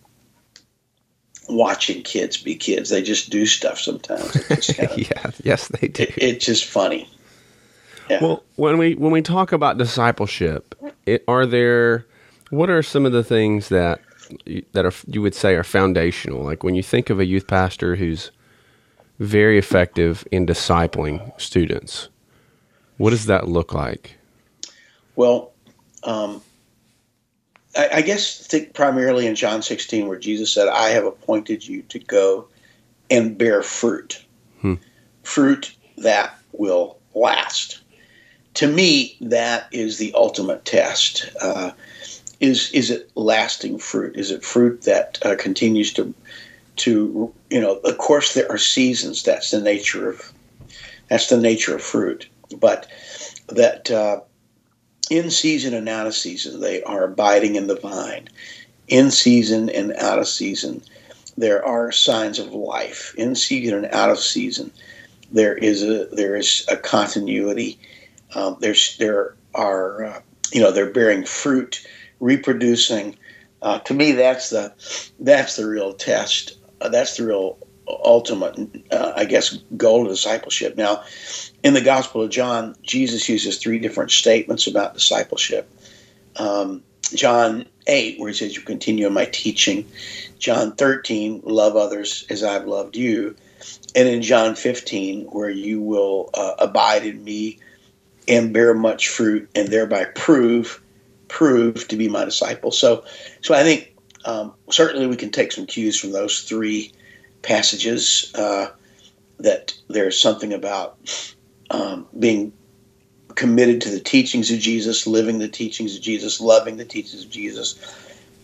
watching 1.49 2.03
kids 2.03 2.37
be 2.37 2.55
kids. 2.55 2.91
They 2.91 3.03
just 3.03 3.31
do 3.31 3.47
stuff 3.47 3.79
sometimes. 3.79 4.33
Kind 4.77 4.91
of, 4.91 4.99
yeah, 4.99 5.31
yes, 5.43 5.69
they 5.69 5.89
do. 5.89 6.05
It, 6.05 6.15
it's 6.17 6.45
just 6.45 6.65
funny. 6.65 7.09
Yeah. 8.09 8.23
Well, 8.23 8.43
when 8.57 8.79
we 8.79 8.95
when 8.95 9.13
we 9.13 9.23
talk 9.23 9.53
about 9.53 9.79
discipleship, 9.79 10.75
it, 11.07 11.25
are 11.29 11.47
there 11.47 12.07
what 12.51 12.69
are 12.69 12.83
some 12.83 13.07
of 13.07 13.13
the 13.13 13.23
things 13.23 13.69
that 13.69 14.01
that 14.73 14.85
are 14.85 14.93
you 15.07 15.23
would 15.23 15.35
say 15.35 15.55
are 15.55 15.65
foundational? 15.65 16.43
Like 16.43 16.63
when 16.63 16.75
you 16.75 16.83
think 16.83 17.11
of 17.11 17.21
a 17.21 17.25
youth 17.25 17.47
pastor 17.47 17.97
who's 17.97 18.31
very 19.19 19.59
effective 19.59 20.27
in 20.33 20.47
discipling 20.47 21.39
students, 21.41 22.09
what 22.97 23.11
does 23.11 23.27
that 23.27 23.49
look 23.49 23.73
like? 23.73 24.17
Well, 25.15 25.53
um, 26.03 26.43
I, 27.77 27.89
I 27.95 28.03
guess 28.03 28.47
think 28.47 28.75
primarily 28.75 29.27
in 29.27 29.35
John 29.35 29.63
16, 29.63 30.07
where 30.07 30.19
Jesus 30.19 30.53
said, 30.53 30.69
"I 30.69 30.91
have 30.91 31.05
appointed 31.05 31.67
you 31.67 31.83
to 31.83 31.99
go 31.99 32.49
and 33.11 33.37
bear 33.37 33.63
fruit, 33.63 34.25
hmm. 34.61 34.75
fruit 35.23 35.75
that 35.97 36.39
will 36.53 36.99
last." 37.15 37.81
to 38.55 38.67
me, 38.67 39.17
that 39.21 39.69
is 39.73 39.99
the 39.99 40.13
ultimate 40.15 40.65
test. 40.65 41.31
Uh, 41.41 41.73
is 42.41 42.71
is 42.73 42.91
it 42.91 43.11
lasting 43.15 43.79
fruit? 43.79 44.17
Is 44.17 44.31
it 44.31 44.45
fruit 44.45 44.83
that 44.83 45.19
uh, 45.25 45.37
continues 45.37 45.93
to 45.95 46.13
to 46.77 47.33
you 47.51 47.61
know? 47.61 47.77
Of 47.77 47.99
course, 47.99 48.35
there 48.35 48.51
are 48.51 48.59
seasons. 48.59 49.23
That's 49.23 49.51
the 49.51 49.61
nature 49.61 50.09
of 50.09 50.33
that's 51.09 51.29
the 51.29 51.41
nature 51.41 51.77
of 51.77 51.83
fruit. 51.83 52.29
But 52.59 52.87
that 53.49 53.91
uh, 53.91 54.21
in 55.11 55.31
season 55.31 55.75
and 55.75 55.89
out 55.89 56.07
of 56.07 56.15
season, 56.15 56.61
they 56.61 56.83
are 56.83 57.05
abiding 57.05 57.57
in 57.57 57.67
the 57.67 57.77
vine. 57.77 58.29
In 58.89 59.11
season 59.11 59.69
and 59.69 59.93
out 59.95 60.19
of 60.19 60.29
season, 60.29 60.83
there 61.37 61.65
are 61.65 61.93
signs 61.93 62.39
of 62.39 62.53
life. 62.53 63.15
In 63.17 63.35
season 63.35 63.85
and 63.85 63.95
out 63.95 64.11
of 64.11 64.19
season, 64.19 64.71
there 65.31 65.55
is 65.55 65.83
a 65.83 66.07
there 66.13 66.37
is 66.37 66.65
a 66.69 66.77
continuity 66.77 67.79
um, 68.35 68.57
there's 68.61 68.97
there 68.99 69.35
are 69.55 70.05
uh, 70.05 70.21
you 70.53 70.61
know 70.61 70.71
they're 70.71 70.91
bearing 70.91 71.25
fruit, 71.25 71.87
reproducing. 72.21 73.17
Uh, 73.63 73.79
to 73.81 73.95
me, 73.95 74.13
that's 74.13 74.51
the 74.51 74.73
that's 75.19 75.57
the 75.57 75.67
real 75.67 75.93
test. 75.93 76.57
Uh, 76.81 76.89
that's 76.89 77.17
the 77.17 77.27
real 77.27 77.59
ultimate, 78.05 78.85
uh, 78.91 79.13
I 79.17 79.25
guess, 79.25 79.59
goal 79.77 80.03
of 80.03 80.13
discipleship. 80.13 80.77
Now, 80.77 81.03
in 81.63 81.75
the 81.75 81.81
Gospel 81.81 82.23
of 82.23 82.31
John, 82.31 82.77
Jesus 82.83 83.29
uses 83.29 83.59
three 83.59 83.79
different 83.79 84.11
statements 84.11 84.67
about 84.67 84.95
discipleship. 84.95 85.69
Um, 86.37 86.83
John 87.15 87.67
8, 87.87 88.21
where 88.21 88.29
he 88.29 88.35
says, 88.35 88.57
You 88.57 88.63
continue 88.63 89.07
in 89.07 89.13
my 89.13 89.27
teaching. 89.27 89.87
John 90.39 90.73
13, 90.73 91.43
love 91.45 91.77
others 91.77 92.25
as 92.31 92.43
I've 92.43 92.67
loved 92.67 92.97
you. 92.97 93.37
And 93.95 94.09
in 94.09 94.23
John 94.23 94.55
15, 94.55 95.27
where 95.27 95.51
you 95.51 95.81
will 95.81 96.31
uh, 96.35 96.55
abide 96.59 97.05
in 97.05 97.23
me 97.23 97.59
and 98.29 98.53
bear 98.53 98.75
much 98.75 99.09
fruit 99.09 99.51
and 99.55 99.69
thereby 99.69 100.05
prove 100.15 100.81
prove 101.29 101.87
to 101.89 101.97
be 101.97 102.09
my 102.09 102.25
disciple. 102.25 102.73
So, 102.73 103.05
so 103.41 103.55
I 103.55 103.63
think 103.63 103.95
um, 104.25 104.53
certainly 104.69 105.07
we 105.07 105.17
can 105.17 105.31
take 105.31 105.53
some 105.53 105.67
cues 105.67 105.99
from 105.99 106.13
those 106.13 106.43
three 106.43 106.93
passages. 107.43 108.33
Uh, 108.35 108.69
that 109.41 109.75
there's 109.89 110.21
something 110.21 110.53
about 110.53 110.99
um, 111.71 112.07
being 112.19 112.53
committed 113.35 113.81
to 113.81 113.91
the 113.91 114.01
teachings 114.01 114.51
of 114.51 114.59
Jesus, 114.59 115.07
living 115.07 115.39
the 115.39 115.49
teachings 115.49 115.97
of 115.97 116.03
Jesus, 116.03 116.41
loving 116.41 116.77
the 116.77 116.85
teachings 116.85 117.25
of 117.25 117.31
Jesus. 117.31 117.79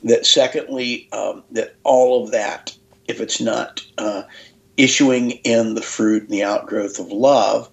That 0.05 0.27
secondly, 0.27 1.09
um, 1.13 1.43
that 1.53 1.75
all 1.85 2.25
of 2.25 2.31
that, 2.31 2.77
if 3.09 3.21
it's 3.21 3.41
not 3.41 3.85
uh, 3.99 4.23
issuing 4.77 5.33
in 5.33 5.75
the 5.75 5.83
fruit 5.83 6.25
and 6.25 6.33
the 6.33 6.45
outgrowth 6.45 6.99
of 6.99 7.09
love, 7.09 7.69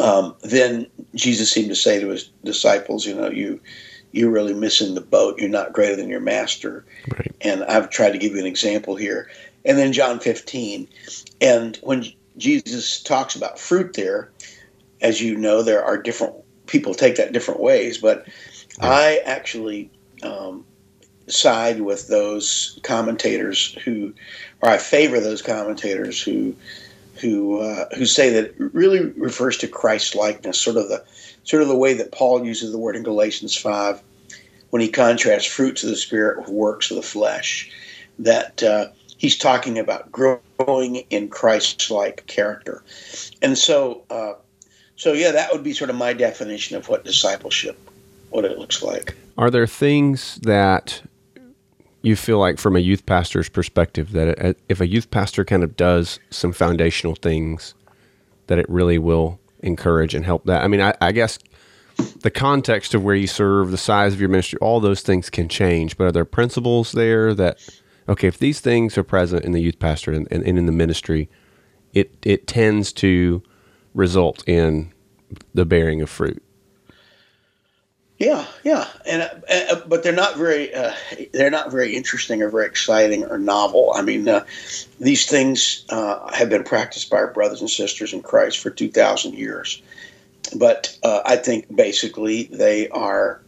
um, 0.00 0.34
then 0.42 0.86
Jesus 1.14 1.50
seemed 1.50 1.68
to 1.68 1.76
say 1.76 2.00
to 2.00 2.08
his 2.08 2.30
disciples, 2.42 3.06
you 3.06 3.14
know, 3.14 3.30
you 3.30 3.60
you're 4.10 4.30
really 4.30 4.54
missing 4.54 4.94
the 4.94 5.00
boat. 5.00 5.40
You're 5.40 5.48
not 5.48 5.72
greater 5.72 5.96
than 5.96 6.08
your 6.08 6.20
master. 6.20 6.84
Right. 7.08 7.34
And 7.40 7.64
I've 7.64 7.90
tried 7.90 8.12
to 8.12 8.18
give 8.18 8.32
you 8.32 8.38
an 8.38 8.46
example 8.46 8.94
here. 8.94 9.28
And 9.64 9.78
then 9.78 9.92
John 9.92 10.20
15. 10.20 10.88
And 11.40 11.76
when 11.82 12.04
Jesus 12.36 13.02
talks 13.02 13.36
about 13.36 13.58
fruit 13.58 13.94
there, 13.94 14.30
as 15.00 15.20
you 15.20 15.36
know, 15.36 15.62
there 15.62 15.84
are 15.84 15.96
different 15.96 16.34
people 16.66 16.94
take 16.94 17.16
that 17.16 17.32
different 17.32 17.60
ways, 17.60 17.98
but 17.98 18.26
I 18.80 19.20
actually 19.24 19.90
um, 20.22 20.64
side 21.28 21.80
with 21.80 22.08
those 22.08 22.78
commentators 22.82 23.74
who, 23.84 24.14
or 24.62 24.70
I 24.70 24.78
favor 24.78 25.20
those 25.20 25.42
commentators 25.42 26.20
who 26.20 26.54
who 27.20 27.60
uh, 27.60 27.86
who 27.96 28.06
say 28.06 28.30
that 28.30 28.46
it 28.46 28.54
really 28.58 29.00
refers 29.12 29.56
to 29.58 29.68
Christ 29.68 30.14
likeness, 30.14 30.60
sort 30.60 30.76
of 30.76 30.88
the 30.88 31.04
sort 31.44 31.62
of 31.62 31.68
the 31.68 31.76
way 31.76 31.94
that 31.94 32.12
Paul 32.12 32.44
uses 32.44 32.72
the 32.72 32.78
word 32.78 32.96
in 32.96 33.02
Galatians 33.02 33.56
five 33.56 34.02
when 34.70 34.82
he 34.82 34.88
contrasts 34.88 35.46
fruits 35.46 35.84
of 35.84 35.90
the 35.90 35.96
spirit 35.96 36.38
with 36.38 36.48
works 36.48 36.90
of 36.90 36.96
the 36.96 37.02
flesh. 37.02 37.70
That 38.18 38.62
uh, 38.62 38.88
he's 39.16 39.36
talking 39.36 39.78
about 39.78 40.10
growing 40.12 40.96
in 41.10 41.28
Christ-like 41.28 42.26
character, 42.26 42.82
and 43.42 43.56
so 43.56 44.02
uh, 44.10 44.34
so 44.96 45.12
yeah, 45.12 45.32
that 45.32 45.52
would 45.52 45.62
be 45.62 45.72
sort 45.72 45.90
of 45.90 45.96
my 45.96 46.12
definition 46.12 46.76
of 46.76 46.88
what 46.88 47.04
discipleship, 47.04 47.78
what 48.30 48.44
it 48.44 48.58
looks 48.58 48.82
like. 48.82 49.14
Are 49.36 49.50
there 49.50 49.66
things 49.66 50.36
that 50.42 51.02
you 52.04 52.16
feel 52.16 52.38
like 52.38 52.58
from 52.58 52.76
a 52.76 52.80
youth 52.80 53.06
pastor's 53.06 53.48
perspective 53.48 54.12
that 54.12 54.56
if 54.68 54.80
a 54.80 54.86
youth 54.86 55.10
pastor 55.10 55.44
kind 55.44 55.64
of 55.64 55.74
does 55.74 56.20
some 56.30 56.52
foundational 56.52 57.14
things 57.14 57.74
that 58.46 58.58
it 58.58 58.68
really 58.68 58.98
will 58.98 59.40
encourage 59.60 60.14
and 60.14 60.26
help 60.26 60.44
that 60.44 60.62
i 60.62 60.68
mean 60.68 60.82
I, 60.82 60.94
I, 61.00 61.12
guess 61.12 61.38
the 62.20 62.30
context 62.30 62.92
of 62.92 63.02
where 63.02 63.14
you 63.14 63.26
serve 63.26 63.70
the 63.70 63.78
size 63.78 64.12
of 64.12 64.20
your 64.20 64.28
ministry 64.28 64.58
all 64.60 64.80
those 64.80 65.00
things 65.00 65.30
can 65.30 65.48
change 65.48 65.96
but 65.96 66.04
are 66.04 66.12
there 66.12 66.26
principles 66.26 66.92
there 66.92 67.32
that 67.34 67.58
okay 68.08 68.28
if 68.28 68.38
these 68.38 68.60
things 68.60 68.96
are 68.98 69.04
present 69.04 69.44
in 69.44 69.52
the 69.52 69.60
youth 69.60 69.78
pastor 69.78 70.12
and, 70.12 70.28
and, 70.30 70.42
and 70.44 70.58
in 70.58 70.66
the 70.66 70.72
ministry 70.72 71.28
it 71.92 72.16
it 72.22 72.46
tends 72.46 72.92
to 72.92 73.42
result 73.94 74.46
in 74.48 74.92
the 75.52 75.64
bearing 75.64 76.00
of 76.02 76.10
fruit 76.10 76.42
yeah, 78.18 78.46
yeah, 78.62 78.86
and 79.06 79.22
uh, 79.22 79.28
uh, 79.72 79.80
but 79.88 80.04
they're 80.04 80.12
not 80.12 80.36
very 80.36 80.72
uh, 80.72 80.94
they're 81.32 81.50
not 81.50 81.72
very 81.72 81.96
interesting 81.96 82.42
or 82.42 82.48
very 82.48 82.66
exciting 82.66 83.24
or 83.24 83.38
novel. 83.38 83.92
I 83.94 84.02
mean, 84.02 84.28
uh, 84.28 84.44
these 85.00 85.26
things 85.26 85.84
uh, 85.88 86.32
have 86.32 86.48
been 86.48 86.62
practiced 86.62 87.10
by 87.10 87.16
our 87.16 87.32
brothers 87.32 87.60
and 87.60 87.68
sisters 87.68 88.12
in 88.12 88.22
Christ 88.22 88.60
for 88.60 88.70
two 88.70 88.88
thousand 88.88 89.34
years, 89.34 89.82
but 90.54 90.96
uh, 91.02 91.22
I 91.24 91.36
think 91.36 91.74
basically 91.74 92.44
they 92.44 92.88
are 92.90 93.42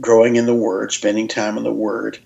growing 0.00 0.36
in 0.36 0.46
the 0.46 0.54
Word, 0.54 0.92
spending 0.92 1.26
time 1.26 1.56
in 1.56 1.64
the 1.64 1.72
Word. 1.72 2.18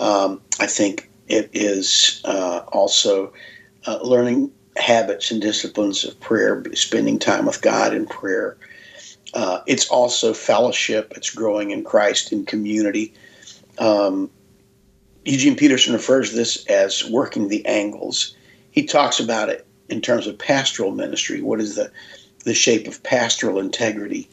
Um, 0.00 0.40
I 0.60 0.66
think 0.66 1.10
it 1.28 1.50
is 1.52 2.20
also 2.24 3.32
learning 4.02 4.52
habits 4.76 5.30
and 5.30 5.40
disciplines 5.40 6.04
of 6.04 6.18
prayer, 6.20 6.62
spending 6.74 7.18
time 7.18 7.46
with 7.46 7.62
God 7.62 7.94
in 7.94 8.06
prayer. 8.06 8.56
Uh, 9.32 9.60
it's 9.66 9.88
also 9.88 10.32
fellowship. 10.32 11.12
It's 11.16 11.30
growing 11.30 11.70
in 11.70 11.84
Christ 11.84 12.32
in 12.32 12.44
community. 12.44 13.12
Um, 13.78 14.30
Eugene 15.24 15.56
Peterson 15.56 15.92
refers 15.92 16.30
to 16.30 16.36
this 16.36 16.64
as 16.66 17.08
working 17.08 17.48
the 17.48 17.64
angles. 17.66 18.36
He 18.70 18.84
talks 18.84 19.18
about 19.18 19.48
it 19.48 19.66
in 19.88 20.00
terms 20.00 20.26
of 20.26 20.38
pastoral 20.38 20.92
ministry. 20.92 21.40
What 21.40 21.60
is 21.60 21.76
the 21.76 21.90
the 22.44 22.54
shape 22.54 22.86
of 22.86 23.02
pastoral 23.02 23.58
integrity? 23.58 24.28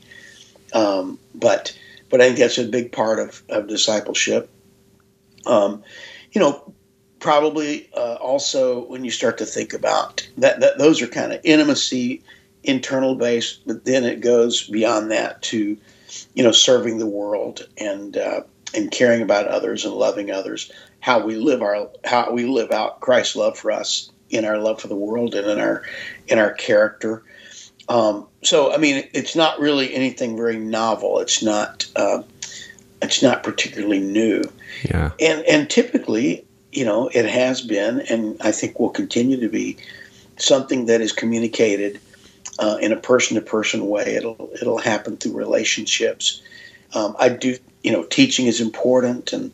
Um, 0.73 1.17
but 1.33 1.77
but 2.09 2.21
I 2.21 2.27
think 2.27 2.39
that's 2.39 2.57
a 2.57 2.65
big 2.65 2.91
part 2.91 3.19
of, 3.19 3.41
of 3.49 3.67
discipleship. 3.67 4.49
Um, 5.45 5.83
you 6.31 6.41
know, 6.41 6.73
probably 7.19 7.89
uh, 7.95 8.15
also 8.15 8.85
when 8.85 9.05
you 9.05 9.11
start 9.11 9.37
to 9.37 9.45
think 9.45 9.73
about 9.73 10.27
that, 10.37 10.59
that 10.59 10.77
those 10.77 11.01
are 11.01 11.07
kind 11.07 11.31
of 11.31 11.39
intimacy, 11.43 12.21
internal 12.63 13.15
base, 13.15 13.59
but 13.65 13.85
then 13.85 14.03
it 14.03 14.21
goes 14.21 14.67
beyond 14.67 15.11
that 15.11 15.41
to, 15.43 15.77
you 16.33 16.43
know, 16.43 16.51
serving 16.51 16.97
the 16.97 17.05
world 17.05 17.67
and 17.77 18.17
uh, 18.17 18.41
and 18.73 18.91
caring 18.91 19.21
about 19.21 19.47
others 19.47 19.85
and 19.85 19.93
loving 19.93 20.31
others. 20.31 20.71
How 20.99 21.23
we 21.23 21.35
live 21.35 21.61
our 21.61 21.89
how 22.03 22.31
we 22.31 22.45
live 22.45 22.71
out 22.71 22.99
Christ's 22.99 23.35
love 23.35 23.57
for 23.57 23.71
us 23.71 24.11
in 24.29 24.45
our 24.45 24.57
love 24.57 24.81
for 24.81 24.87
the 24.87 24.95
world 24.95 25.35
and 25.35 25.47
in 25.47 25.59
our 25.59 25.83
in 26.27 26.39
our 26.39 26.53
character. 26.53 27.23
Um, 27.87 28.27
so 28.43 28.73
I 28.73 28.77
mean, 28.77 29.07
it's 29.13 29.35
not 29.35 29.59
really 29.59 29.93
anything 29.93 30.35
very 30.35 30.57
novel. 30.57 31.19
It's 31.19 31.43
not. 31.43 31.85
Uh, 31.95 32.23
it's 33.01 33.21
not 33.21 33.43
particularly 33.43 33.99
new. 33.99 34.43
Yeah. 34.83 35.11
And 35.19 35.45
and 35.45 35.69
typically, 35.69 36.45
you 36.71 36.85
know, 36.85 37.09
it 37.13 37.25
has 37.25 37.61
been, 37.61 38.01
and 38.01 38.37
I 38.41 38.51
think 38.51 38.79
will 38.79 38.89
continue 38.89 39.39
to 39.39 39.49
be, 39.49 39.77
something 40.37 40.85
that 40.85 41.01
is 41.01 41.11
communicated 41.11 41.99
uh, 42.59 42.77
in 42.81 42.91
a 42.91 42.97
person-to-person 42.97 43.87
way. 43.87 44.15
It'll 44.15 44.49
it'll 44.61 44.77
happen 44.77 45.17
through 45.17 45.37
relationships. 45.37 46.41
Um, 46.93 47.15
I 47.19 47.29
do, 47.29 47.57
you 47.83 47.91
know, 47.91 48.03
teaching 48.03 48.47
is 48.47 48.61
important 48.61 49.33
and 49.33 49.51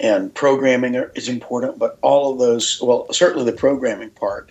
and 0.00 0.32
programming 0.32 0.94
is 0.94 1.28
important, 1.28 1.78
but 1.78 1.98
all 2.02 2.32
of 2.32 2.38
those, 2.38 2.80
well, 2.80 3.12
certainly 3.12 3.50
the 3.50 3.56
programming 3.56 4.10
part 4.10 4.50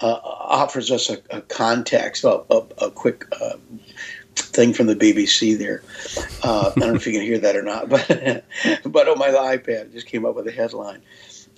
uh, 0.00 0.18
offers 0.22 0.90
us 0.90 1.10
a, 1.10 1.18
a 1.28 1.42
context, 1.42 2.24
a, 2.24 2.42
a, 2.50 2.64
a 2.78 2.90
quick 2.90 3.26
uh, 3.38 3.56
thing 4.40 4.72
from 4.72 4.86
the 4.86 4.96
BBC 4.96 5.58
there. 5.58 5.82
Uh, 6.42 6.72
I 6.74 6.80
don't 6.80 6.90
know 6.90 6.94
if 6.94 7.06
you 7.06 7.12
can 7.12 7.22
hear 7.22 7.38
that 7.38 7.56
or 7.56 7.62
not, 7.62 7.88
but 7.88 8.08
but 8.84 9.08
on 9.08 9.18
my 9.18 9.28
iPad, 9.28 9.92
just 9.92 10.06
came 10.06 10.24
up 10.24 10.34
with 10.34 10.46
a 10.46 10.52
headline. 10.52 11.02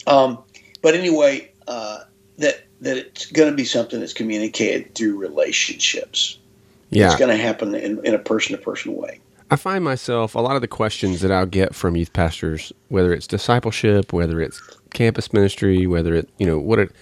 Um, 0.07 0.39
but 0.83 0.95
anyway, 0.95 1.51
uh, 1.69 2.01
that 2.39 2.65
that 2.81 2.97
it's 2.97 3.31
going 3.31 3.51
to 3.51 3.57
be 3.57 3.65
something 3.65 4.01
that's 4.01 4.13
communicated 4.13 4.95
through 4.95 5.19
relationships. 5.19 6.39
Yeah. 6.91 7.07
It's 7.07 7.17
going 7.17 7.31
to 7.31 7.43
happen 7.43 7.75
in, 7.75 8.05
in 8.05 8.15
a 8.15 8.19
person 8.19 8.57
to 8.57 8.63
person 8.63 8.97
way. 8.97 9.21
I 9.51 9.57
find 9.57 9.85
myself 9.85 10.35
a 10.35 10.41
lot 10.41 10.57
of 10.57 10.61
the 10.61 10.69
questions 10.69 11.21
that 11.21 11.31
I'll 11.31 11.47
get 11.47 11.75
from 11.75 11.97
youth 11.97 12.13
pastors, 12.13 12.73
whether 12.89 13.13
it's 13.13 13.27
discipleship, 13.27 14.13
whether 14.13 14.41
it's 14.41 14.61
campus 14.93 15.33
ministry, 15.33 15.87
whether 15.87 16.15
it, 16.15 16.29
you 16.39 16.47
know, 16.47 16.59
what 16.59 16.79
it, 16.79 16.93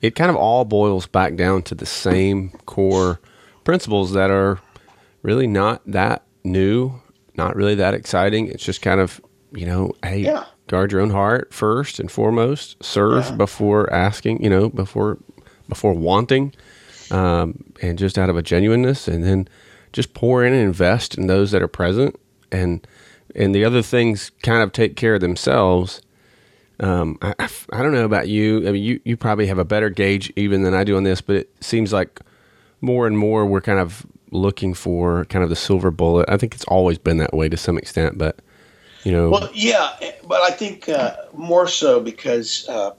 it 0.00 0.14
kind 0.14 0.30
of 0.30 0.36
all 0.36 0.64
boils 0.64 1.06
back 1.06 1.36
down 1.36 1.62
to 1.64 1.74
the 1.74 1.86
same 1.86 2.50
core 2.66 3.20
principles 3.64 4.12
that 4.12 4.30
are 4.30 4.58
really 5.22 5.46
not 5.46 5.82
that 5.86 6.22
new, 6.44 6.92
not 7.36 7.56
really 7.56 7.74
that 7.76 7.94
exciting. 7.94 8.48
It's 8.48 8.64
just 8.64 8.82
kind 8.82 9.00
of, 9.00 9.20
you 9.52 9.66
know, 9.66 9.92
hey, 10.02 10.18
Yeah. 10.20 10.44
guard 10.68 10.92
your 10.92 11.00
own 11.00 11.10
heart 11.10 11.52
first 11.52 12.00
and 12.00 12.10
foremost, 12.10 12.82
serve 12.82 13.26
Yeah. 13.30 13.36
before 13.36 13.92
asking, 13.92 14.42
you 14.42 14.50
know, 14.50 14.68
before 14.68 15.18
before 15.68 15.94
wanting, 15.94 16.52
um, 17.10 17.64
and 17.80 17.98
just 17.98 18.18
out 18.18 18.28
of 18.28 18.36
a 18.36 18.42
genuineness, 18.42 19.08
and 19.08 19.24
then 19.24 19.48
just 19.92 20.12
pour 20.12 20.44
in 20.44 20.52
and 20.52 20.62
invest 20.62 21.16
in 21.16 21.26
those 21.28 21.50
that 21.52 21.62
are 21.62 21.68
present, 21.68 22.18
and 22.50 22.86
and 23.34 23.54
the 23.54 23.64
other 23.64 23.80
things 23.80 24.30
kind 24.42 24.62
of 24.62 24.72
take 24.72 24.96
care 24.96 25.14
of 25.14 25.20
themselves. 25.22 26.02
Um, 26.80 27.16
I 27.22 27.48
don't 27.82 27.92
know 27.92 28.04
about 28.04 28.28
you. 28.28 28.68
I 28.68 28.72
mean, 28.72 28.82
you, 28.82 29.00
you 29.04 29.16
probably 29.16 29.46
have 29.46 29.58
a 29.58 29.64
better 29.64 29.88
gauge 29.88 30.32
even 30.36 30.62
than 30.62 30.74
I 30.74 30.84
do 30.84 30.96
on 30.96 31.04
this, 31.04 31.20
but 31.20 31.36
it 31.36 31.50
seems 31.60 31.92
like 31.92 32.20
more 32.80 33.06
and 33.06 33.16
more 33.16 33.46
we're 33.46 33.60
kind 33.60 33.78
of 33.78 34.04
looking 34.32 34.74
for 34.74 35.24
kind 35.26 35.44
of 35.44 35.50
the 35.50 35.56
silver 35.56 35.90
bullet. 35.90 36.28
I 36.28 36.36
think 36.36 36.54
it's 36.54 36.64
always 36.64 36.98
been 36.98 37.18
that 37.18 37.34
way 37.34 37.48
to 37.48 37.56
some 37.56 37.78
extent, 37.78 38.18
but 38.18 38.40
you 39.04 39.12
know, 39.12 39.30
Well, 39.30 39.50
yeah, 39.52 39.94
but 40.26 40.42
I 40.42 40.50
think 40.50 40.88
uh, 40.88 41.16
more 41.34 41.66
so 41.66 42.00
because 42.00 42.68
uh, 42.68 42.92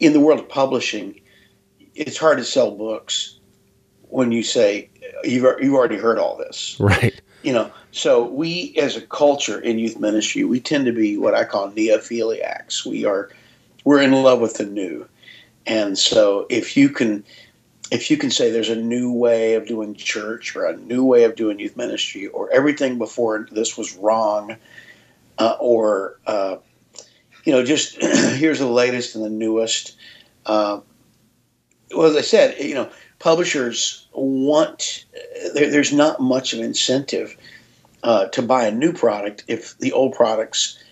in 0.00 0.12
the 0.12 0.20
world 0.20 0.40
of 0.40 0.48
publishing, 0.48 1.20
it's 1.94 2.16
hard 2.16 2.38
to 2.38 2.44
sell 2.44 2.70
books 2.70 3.38
when 4.08 4.32
you 4.32 4.42
say 4.42 4.88
you've 5.24 5.44
you've 5.60 5.74
already 5.74 5.96
heard 5.96 6.18
all 6.18 6.36
this. 6.36 6.76
right? 6.80 7.20
You 7.42 7.52
know, 7.52 7.70
so 7.92 8.24
we 8.26 8.74
as 8.76 8.96
a 8.96 9.02
culture 9.02 9.60
in 9.60 9.78
youth 9.78 9.98
ministry, 9.98 10.44
we 10.44 10.58
tend 10.58 10.86
to 10.86 10.92
be 10.92 11.16
what 11.16 11.34
I 11.34 11.44
call 11.44 11.70
neophiliacs. 11.70 12.84
We 12.84 13.04
are 13.04 13.30
we're 13.84 14.00
in 14.00 14.12
love 14.12 14.40
with 14.40 14.54
the 14.54 14.66
new, 14.66 15.06
and 15.66 15.98
so 15.98 16.46
if 16.48 16.76
you 16.76 16.88
can 16.88 17.24
if 17.90 18.10
you 18.10 18.16
can 18.16 18.30
say 18.30 18.50
there's 18.50 18.68
a 18.68 18.76
new 18.76 19.12
way 19.12 19.54
of 19.54 19.66
doing 19.66 19.94
church 19.94 20.56
or 20.56 20.66
a 20.66 20.76
new 20.76 21.04
way 21.04 21.24
of 21.24 21.36
doing 21.36 21.58
youth 21.58 21.76
ministry 21.76 22.26
or 22.28 22.50
everything 22.50 22.98
before 22.98 23.46
this 23.52 23.76
was 23.76 23.96
wrong 23.96 24.56
uh, 25.38 25.56
or 25.60 26.18
uh, 26.26 26.56
you 27.44 27.52
know 27.52 27.64
just 27.64 27.96
here's 28.02 28.58
the 28.58 28.66
latest 28.66 29.14
and 29.14 29.24
the 29.24 29.30
newest 29.30 29.96
uh, 30.46 30.80
well 31.94 32.06
as 32.06 32.16
i 32.16 32.20
said 32.20 32.58
you 32.58 32.74
know 32.74 32.90
publishers 33.18 34.06
want 34.12 35.04
there, 35.54 35.70
there's 35.70 35.92
not 35.92 36.20
much 36.20 36.52
of 36.52 36.60
incentive 36.60 37.36
uh, 38.02 38.26
to 38.26 38.42
buy 38.42 38.66
a 38.66 38.70
new 38.70 38.92
product 38.92 39.44
if 39.48 39.76
the 39.78 39.92
old 39.92 40.12
products 40.14 40.82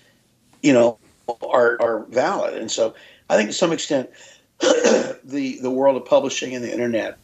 you 0.62 0.72
know 0.72 0.98
are, 1.42 1.80
are 1.80 2.04
valid. 2.10 2.54
And 2.54 2.70
so 2.70 2.94
i 3.30 3.36
think 3.36 3.48
to 3.48 3.54
some 3.54 3.72
extent 3.72 4.10
the 5.24 5.58
the 5.60 5.70
world 5.70 5.96
of 5.96 6.04
publishing 6.04 6.54
and 6.54 6.64
the 6.64 6.72
internet 6.72 7.18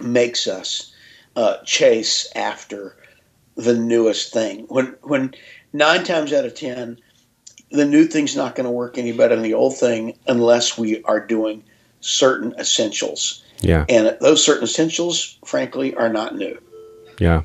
makes 0.00 0.46
us 0.46 0.92
uh, 1.36 1.58
chase 1.64 2.28
after 2.34 2.96
the 3.56 3.74
newest 3.74 4.32
thing. 4.32 4.66
When 4.68 4.94
when 5.02 5.34
nine 5.72 6.04
times 6.04 6.32
out 6.32 6.44
of 6.44 6.54
ten, 6.54 6.98
the 7.70 7.84
new 7.84 8.04
thing's 8.04 8.36
not 8.36 8.54
going 8.54 8.64
to 8.66 8.70
work 8.70 8.98
any 8.98 9.12
better 9.12 9.34
than 9.34 9.42
the 9.42 9.54
old 9.54 9.76
thing 9.76 10.16
unless 10.26 10.78
we 10.78 11.02
are 11.04 11.24
doing 11.24 11.62
certain 12.00 12.54
essentials. 12.58 13.42
Yeah, 13.60 13.86
And 13.88 14.16
those 14.20 14.44
certain 14.44 14.62
essentials, 14.62 15.36
frankly, 15.44 15.92
are 15.96 16.08
not 16.08 16.36
new. 16.36 16.56
yeah. 17.18 17.42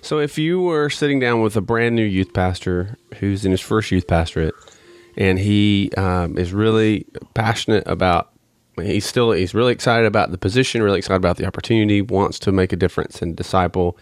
So 0.00 0.20
if 0.20 0.38
you 0.38 0.60
were 0.60 0.88
sitting 0.88 1.18
down 1.18 1.42
with 1.42 1.56
a 1.56 1.60
brand 1.60 1.96
new 1.96 2.04
youth 2.04 2.32
pastor 2.32 2.96
who's 3.16 3.44
in 3.44 3.50
his 3.50 3.60
first 3.60 3.90
youth 3.90 4.06
pastorate, 4.06 4.54
and 5.16 5.38
he 5.38 5.90
um, 5.96 6.38
is 6.38 6.52
really 6.52 7.06
passionate 7.34 7.84
about, 7.86 8.32
he's 8.76 9.06
still 9.06 9.32
he's 9.32 9.54
really 9.54 9.72
excited 9.72 10.06
about 10.06 10.30
the 10.30 10.38
position, 10.38 10.82
really 10.82 10.98
excited 10.98 11.16
about 11.16 11.36
the 11.36 11.46
opportunity, 11.46 12.02
wants 12.02 12.38
to 12.40 12.52
make 12.52 12.72
a 12.72 12.76
difference 12.76 13.20
and 13.22 13.34
disciple. 13.34 13.96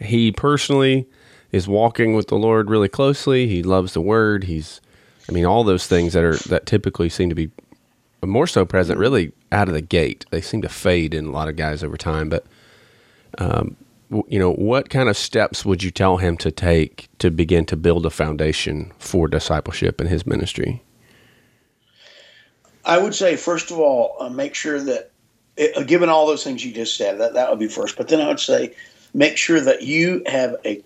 He 0.00 0.32
personally 0.32 1.06
is 1.52 1.66
walking 1.66 2.14
with 2.14 2.28
the 2.28 2.36
Lord 2.36 2.70
really 2.70 2.88
closely. 2.88 3.46
He 3.48 3.62
loves 3.62 3.94
the 3.94 4.00
Word. 4.00 4.44
He's, 4.44 4.80
I 5.28 5.32
mean, 5.32 5.44
all 5.44 5.64
those 5.64 5.86
things 5.86 6.12
that 6.12 6.24
are 6.24 6.36
that 6.48 6.66
typically 6.66 7.08
seem 7.08 7.28
to 7.28 7.34
be 7.34 7.50
more 8.24 8.46
so 8.46 8.64
present 8.64 8.98
really 8.98 9.32
out 9.52 9.68
of 9.68 9.74
the 9.74 9.80
gate. 9.80 10.24
They 10.30 10.40
seem 10.40 10.62
to 10.62 10.68
fade 10.68 11.14
in 11.14 11.26
a 11.26 11.30
lot 11.30 11.48
of 11.48 11.56
guys 11.56 11.82
over 11.82 11.96
time. 11.96 12.28
But, 12.28 12.46
um, 13.38 13.76
you 14.10 14.38
know, 14.38 14.52
what 14.52 14.88
kind 14.88 15.08
of 15.08 15.16
steps 15.16 15.64
would 15.64 15.82
you 15.82 15.90
tell 15.90 16.16
him 16.16 16.36
to 16.38 16.50
take 16.50 17.08
to 17.18 17.30
begin 17.30 17.66
to 17.66 17.76
build 17.76 18.06
a 18.06 18.10
foundation 18.10 18.92
for 18.98 19.28
discipleship 19.28 20.00
in 20.00 20.06
his 20.06 20.26
ministry? 20.26 20.82
I 22.84 22.98
would 22.98 23.14
say, 23.14 23.36
first 23.36 23.70
of 23.70 23.78
all, 23.78 24.16
uh, 24.18 24.30
make 24.30 24.54
sure 24.54 24.80
that, 24.80 25.10
uh, 25.76 25.82
given 25.82 26.08
all 26.08 26.26
those 26.26 26.42
things 26.42 26.64
you 26.64 26.72
just 26.72 26.96
said, 26.96 27.18
that, 27.18 27.34
that 27.34 27.50
would 27.50 27.58
be 27.58 27.68
first. 27.68 27.98
But 27.98 28.08
then 28.08 28.20
I 28.20 28.28
would 28.28 28.40
say, 28.40 28.74
make 29.12 29.36
sure 29.36 29.60
that 29.60 29.82
you 29.82 30.22
have 30.26 30.56
a 30.64 30.82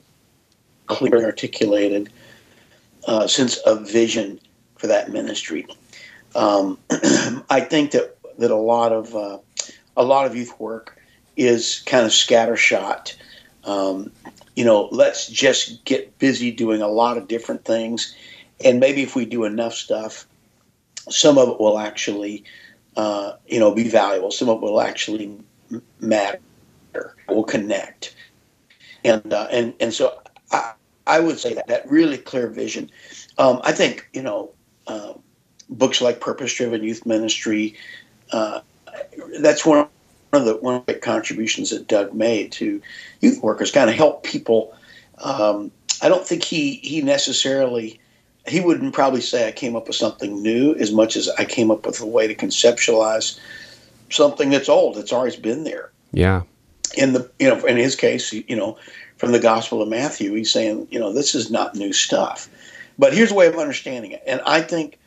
clear, 0.87 1.25
articulated 1.25 2.11
uh, 3.07 3.29
sense 3.29 3.57
of 3.59 3.89
vision 3.89 4.41
for 4.77 4.89
that 4.89 5.11
ministry. 5.11 5.67
Um, 6.35 6.79
I 6.91 7.61
think 7.61 7.93
that 7.93 8.17
that 8.39 8.51
a 8.51 8.57
lot 8.57 8.93
of 8.93 9.15
uh, 9.15 9.39
a 9.97 10.03
lot 10.03 10.27
of 10.27 10.35
youth 10.35 10.59
work 10.59 10.99
is 11.37 11.83
kind 11.87 12.05
of 12.05 12.13
scattershot. 12.13 13.15
Um, 13.65 14.13
you 14.55 14.65
know, 14.65 14.89
let's 14.93 15.29
just 15.29 15.85
get 15.85 16.19
busy 16.19 16.51
doing 16.51 16.83
a 16.83 16.89
lot 16.89 17.17
of 17.17 17.29
different 17.29 17.65
things, 17.65 18.15
and 18.65 18.81
maybe 18.81 19.03
if 19.03 19.17
we 19.17 19.25
do 19.25 19.45
enough 19.45 19.75
stuff, 19.75 20.27
some 21.09 21.39
of 21.39 21.49
it 21.49 21.61
will 21.61 21.79
actually, 21.79 22.45
uh, 22.97 23.33
you 23.47 23.59
know, 23.59 23.75
be 23.75 23.89
valuable. 23.89 24.31
Some 24.31 24.49
of 24.49 24.59
it 24.59 24.63
will 24.63 24.81
actually 24.81 25.39
matter, 26.01 26.41
will 27.29 27.45
connect, 27.45 28.15
and 29.05 29.33
uh, 29.33 29.49
and 29.51 29.75
and 29.81 29.95
so 29.95 30.21
I, 30.51 30.73
I 31.07 31.21
would 31.21 31.39
say 31.39 31.55
that 31.55 31.67
that 31.69 31.91
really 31.91 32.19
clear 32.19 32.49
vision. 32.49 32.91
Um, 33.39 33.61
I 33.65 33.73
think 33.73 34.09
you 34.13 34.23
know, 34.23 34.51
uh, 34.87 35.15
books 35.71 36.01
like 36.01 36.21
Purpose 36.21 36.53
Driven 36.53 36.85
Youth 36.85 37.07
Ministry, 37.07 37.75
uh, 38.33 38.61
that's 39.41 39.65
one 39.65 39.89
of 40.33 40.45
the 40.45 40.57
one 40.57 40.77
of 40.77 40.87
the 40.87 40.95
contributions 40.95 41.71
that 41.71 41.87
Doug 41.87 42.15
made 42.15 42.53
to 42.53 42.81
youth 43.21 43.43
workers, 43.43 43.71
kind 43.71 43.91
of 43.91 43.97
help 43.97 44.25
people. 44.25 44.75
Um, 45.19 45.71
I 46.01 46.09
don't 46.09 46.27
think 46.27 46.43
he 46.43 46.77
he 46.77 47.03
necessarily 47.03 48.01
he 48.47 48.61
wouldn't 48.61 48.95
probably 48.95 49.21
say 49.21 49.47
I 49.47 49.53
came 49.53 49.77
up 49.77 49.87
with 49.87 49.97
something 49.97 50.43
new 50.43 50.75
as 50.75 50.93
much 50.93 51.17
as 51.17 51.29
I 51.29 51.45
came 51.45 51.71
up 51.71 51.87
with 51.87 52.01
a 52.01 52.07
way 52.07 52.27
to 52.27 52.35
conceptualize 52.35 53.39
something 54.11 54.51
that's 54.51 54.69
old. 54.69 54.97
that's 54.97 55.13
always 55.13 55.37
been 55.37 55.65
there. 55.65 55.91
Yeah. 56.13 56.43
In 56.97 57.13
the 57.13 57.31
you 57.39 57.49
know 57.49 57.65
in 57.67 57.77
his 57.77 57.95
case, 57.95 58.33
you 58.33 58.57
know, 58.57 58.79
from 59.17 59.33
the 59.33 59.41
Gospel 59.41 59.83
of 59.83 59.89
Matthew, 59.89 60.35
he's 60.35 60.53
saying 60.53 60.89
you 60.91 60.99
know 60.99 61.13
this 61.13 61.35
is 61.35 61.51
not 61.51 61.75
new 61.75 61.93
stuff. 61.93 62.49
But 62.99 63.15
here's 63.15 63.31
a 63.31 63.35
way 63.35 63.47
of 63.47 63.57
understanding 63.57 64.13
it, 64.13 64.23
and 64.27 64.41
I 64.47 64.61
think 64.61 64.99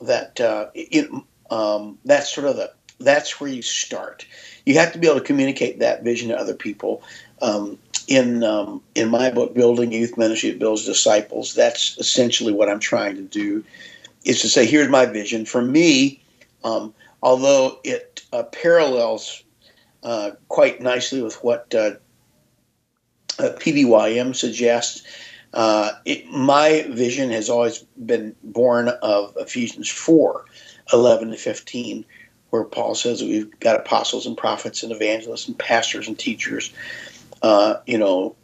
that 0.00 0.40
uh, 0.40 0.70
it, 0.74 1.10
um, 1.50 1.98
that's 2.04 2.32
sort 2.32 2.46
of 2.46 2.56
the 2.56 2.72
that's 3.00 3.40
where 3.40 3.50
you 3.50 3.62
start. 3.62 4.26
You 4.68 4.74
have 4.74 4.92
to 4.92 4.98
be 4.98 5.06
able 5.06 5.18
to 5.18 5.24
communicate 5.24 5.78
that 5.78 6.04
vision 6.04 6.28
to 6.28 6.38
other 6.38 6.52
people. 6.52 7.02
Um, 7.40 7.78
in 8.06 8.44
um, 8.44 8.82
in 8.94 9.08
my 9.08 9.30
book, 9.30 9.54
building 9.54 9.92
youth 9.92 10.18
ministry 10.18 10.50
that 10.50 10.58
builds 10.58 10.84
disciples, 10.84 11.54
that's 11.54 11.96
essentially 11.96 12.52
what 12.52 12.68
I'm 12.68 12.78
trying 12.78 13.16
to 13.16 13.22
do. 13.22 13.64
Is 14.26 14.42
to 14.42 14.48
say, 14.50 14.66
here's 14.66 14.90
my 14.90 15.06
vision. 15.06 15.46
For 15.46 15.62
me, 15.62 16.22
um, 16.64 16.92
although 17.22 17.80
it 17.82 18.20
uh, 18.30 18.42
parallels 18.42 19.42
uh, 20.02 20.32
quite 20.48 20.82
nicely 20.82 21.22
with 21.22 21.42
what 21.42 21.74
uh, 21.74 21.92
uh 23.38 23.54
PDYM 23.58 24.36
suggests. 24.36 25.02
Uh, 25.54 25.92
it, 26.04 26.28
my 26.28 26.84
vision 26.90 27.30
has 27.30 27.48
always 27.48 27.78
been 28.04 28.36
born 28.44 28.88
of 29.00 29.34
Ephesians 29.38 29.88
4 29.88 30.44
11 30.92 31.30
to 31.30 31.38
15, 31.38 32.04
where 32.50 32.64
Paul 32.64 32.94
says 32.94 33.20
that 33.20 33.28
we've 33.28 33.58
got 33.60 33.80
apostles 33.80 34.26
and 34.26 34.36
prophets 34.36 34.82
and 34.82 34.92
evangelists 34.92 35.48
and 35.48 35.58
pastors 35.58 36.08
and 36.08 36.18
teachers, 36.18 36.72
uh, 37.42 37.76
you 37.86 37.98
know, 37.98 38.34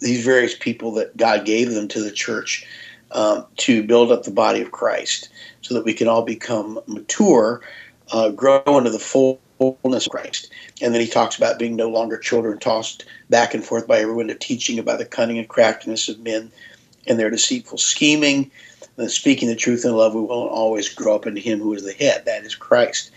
these 0.00 0.24
various 0.24 0.56
people 0.56 0.92
that 0.94 1.16
God 1.16 1.44
gave 1.44 1.70
them 1.70 1.88
to 1.88 2.02
the 2.02 2.10
church 2.10 2.66
um, 3.12 3.46
to 3.58 3.82
build 3.82 4.12
up 4.12 4.22
the 4.22 4.30
body 4.30 4.60
of 4.60 4.72
Christ 4.72 5.28
so 5.62 5.74
that 5.74 5.84
we 5.84 5.94
can 5.94 6.08
all 6.08 6.22
become 6.22 6.80
mature, 6.86 7.62
uh, 8.12 8.30
grow 8.30 8.62
into 8.66 8.90
the 8.90 8.98
fullness 8.98 10.06
of 10.06 10.12
Christ. 10.12 10.50
And 10.80 10.94
then 10.94 11.00
he 11.00 11.06
talks 11.06 11.36
about 11.36 11.58
being 11.58 11.76
no 11.76 11.88
longer 11.88 12.18
children 12.18 12.58
tossed 12.58 13.04
back 13.28 13.54
and 13.54 13.64
forth 13.64 13.86
by 13.86 13.98
everyone 13.98 14.28
to 14.28 14.34
teaching 14.34 14.78
about 14.78 14.98
the 14.98 15.04
cunning 15.04 15.38
and 15.38 15.48
craftiness 15.48 16.08
of 16.08 16.20
men 16.20 16.50
and 17.06 17.18
their 17.18 17.30
deceitful 17.30 17.78
scheming. 17.78 18.50
And 18.96 19.10
speaking 19.10 19.48
the 19.48 19.56
truth 19.56 19.84
in 19.84 19.92
love, 19.92 20.14
we 20.14 20.20
will 20.20 20.48
always 20.48 20.92
grow 20.92 21.14
up 21.14 21.26
into 21.26 21.40
him 21.40 21.58
who 21.58 21.72
is 21.72 21.84
the 21.84 21.92
head, 21.92 22.24
that 22.26 22.44
is 22.44 22.54
Christ. 22.54 23.10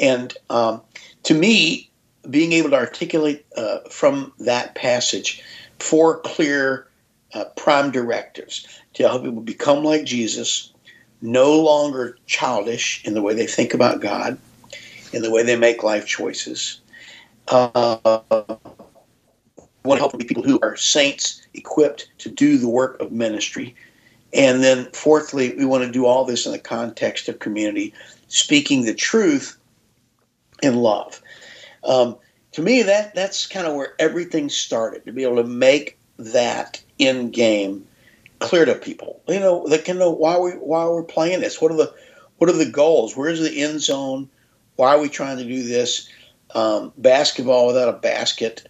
And 0.00 0.34
um, 0.48 0.80
to 1.24 1.34
me, 1.34 1.90
being 2.28 2.52
able 2.52 2.70
to 2.70 2.76
articulate 2.76 3.46
uh, 3.56 3.80
from 3.90 4.32
that 4.40 4.74
passage 4.74 5.42
four 5.78 6.20
clear 6.20 6.88
uh, 7.34 7.44
prime 7.56 7.90
directives 7.90 8.66
to 8.94 9.08
help 9.08 9.22
people 9.22 9.40
become 9.40 9.84
like 9.84 10.04
Jesus, 10.04 10.72
no 11.22 11.60
longer 11.60 12.18
childish 12.26 13.04
in 13.04 13.14
the 13.14 13.22
way 13.22 13.34
they 13.34 13.46
think 13.46 13.74
about 13.74 14.00
God, 14.00 14.38
in 15.12 15.22
the 15.22 15.30
way 15.30 15.42
they 15.42 15.56
make 15.56 15.82
life 15.82 16.06
choices. 16.06 16.80
Uh, 17.48 18.20
want 19.84 19.98
to 19.98 20.08
help 20.08 20.18
people 20.18 20.42
who 20.42 20.58
are 20.62 20.76
saints 20.76 21.42
equipped 21.54 22.08
to 22.18 22.30
do 22.30 22.58
the 22.58 22.68
work 22.68 23.00
of 23.00 23.12
ministry. 23.12 23.74
And 24.32 24.62
then, 24.62 24.90
fourthly, 24.92 25.54
we 25.56 25.64
want 25.64 25.84
to 25.84 25.90
do 25.90 26.06
all 26.06 26.24
this 26.24 26.46
in 26.46 26.52
the 26.52 26.58
context 26.58 27.28
of 27.28 27.40
community, 27.40 27.92
speaking 28.28 28.84
the 28.84 28.94
truth 28.94 29.59
in 30.62 30.76
love. 30.76 31.20
Um, 31.84 32.16
to 32.52 32.62
me, 32.62 32.82
that 32.82 33.14
that's 33.14 33.46
kind 33.46 33.66
of 33.66 33.74
where 33.74 33.94
everything 33.98 34.48
started 34.48 35.04
to 35.04 35.12
be 35.12 35.22
able 35.22 35.36
to 35.36 35.44
make 35.44 35.98
that 36.18 36.82
in 36.98 37.30
game 37.30 37.86
clear 38.40 38.64
to 38.64 38.74
people. 38.74 39.20
You 39.28 39.40
know, 39.40 39.66
they 39.68 39.78
can 39.78 39.98
know 39.98 40.10
why 40.10 40.38
we 40.38 40.52
why 40.52 40.86
we're 40.86 41.02
playing 41.02 41.40
this. 41.40 41.60
What 41.60 41.70
are 41.70 41.76
the 41.76 41.94
what 42.38 42.50
are 42.50 42.54
the 42.54 42.70
goals? 42.70 43.16
Where's 43.16 43.40
the 43.40 43.62
end 43.62 43.80
zone? 43.80 44.28
Why 44.76 44.94
are 44.94 45.00
we 45.00 45.08
trying 45.08 45.38
to 45.38 45.44
do 45.44 45.62
this? 45.62 46.08
Um, 46.54 46.92
basketball 46.98 47.68
without 47.68 47.88
a 47.88 47.98
basket 47.98 48.66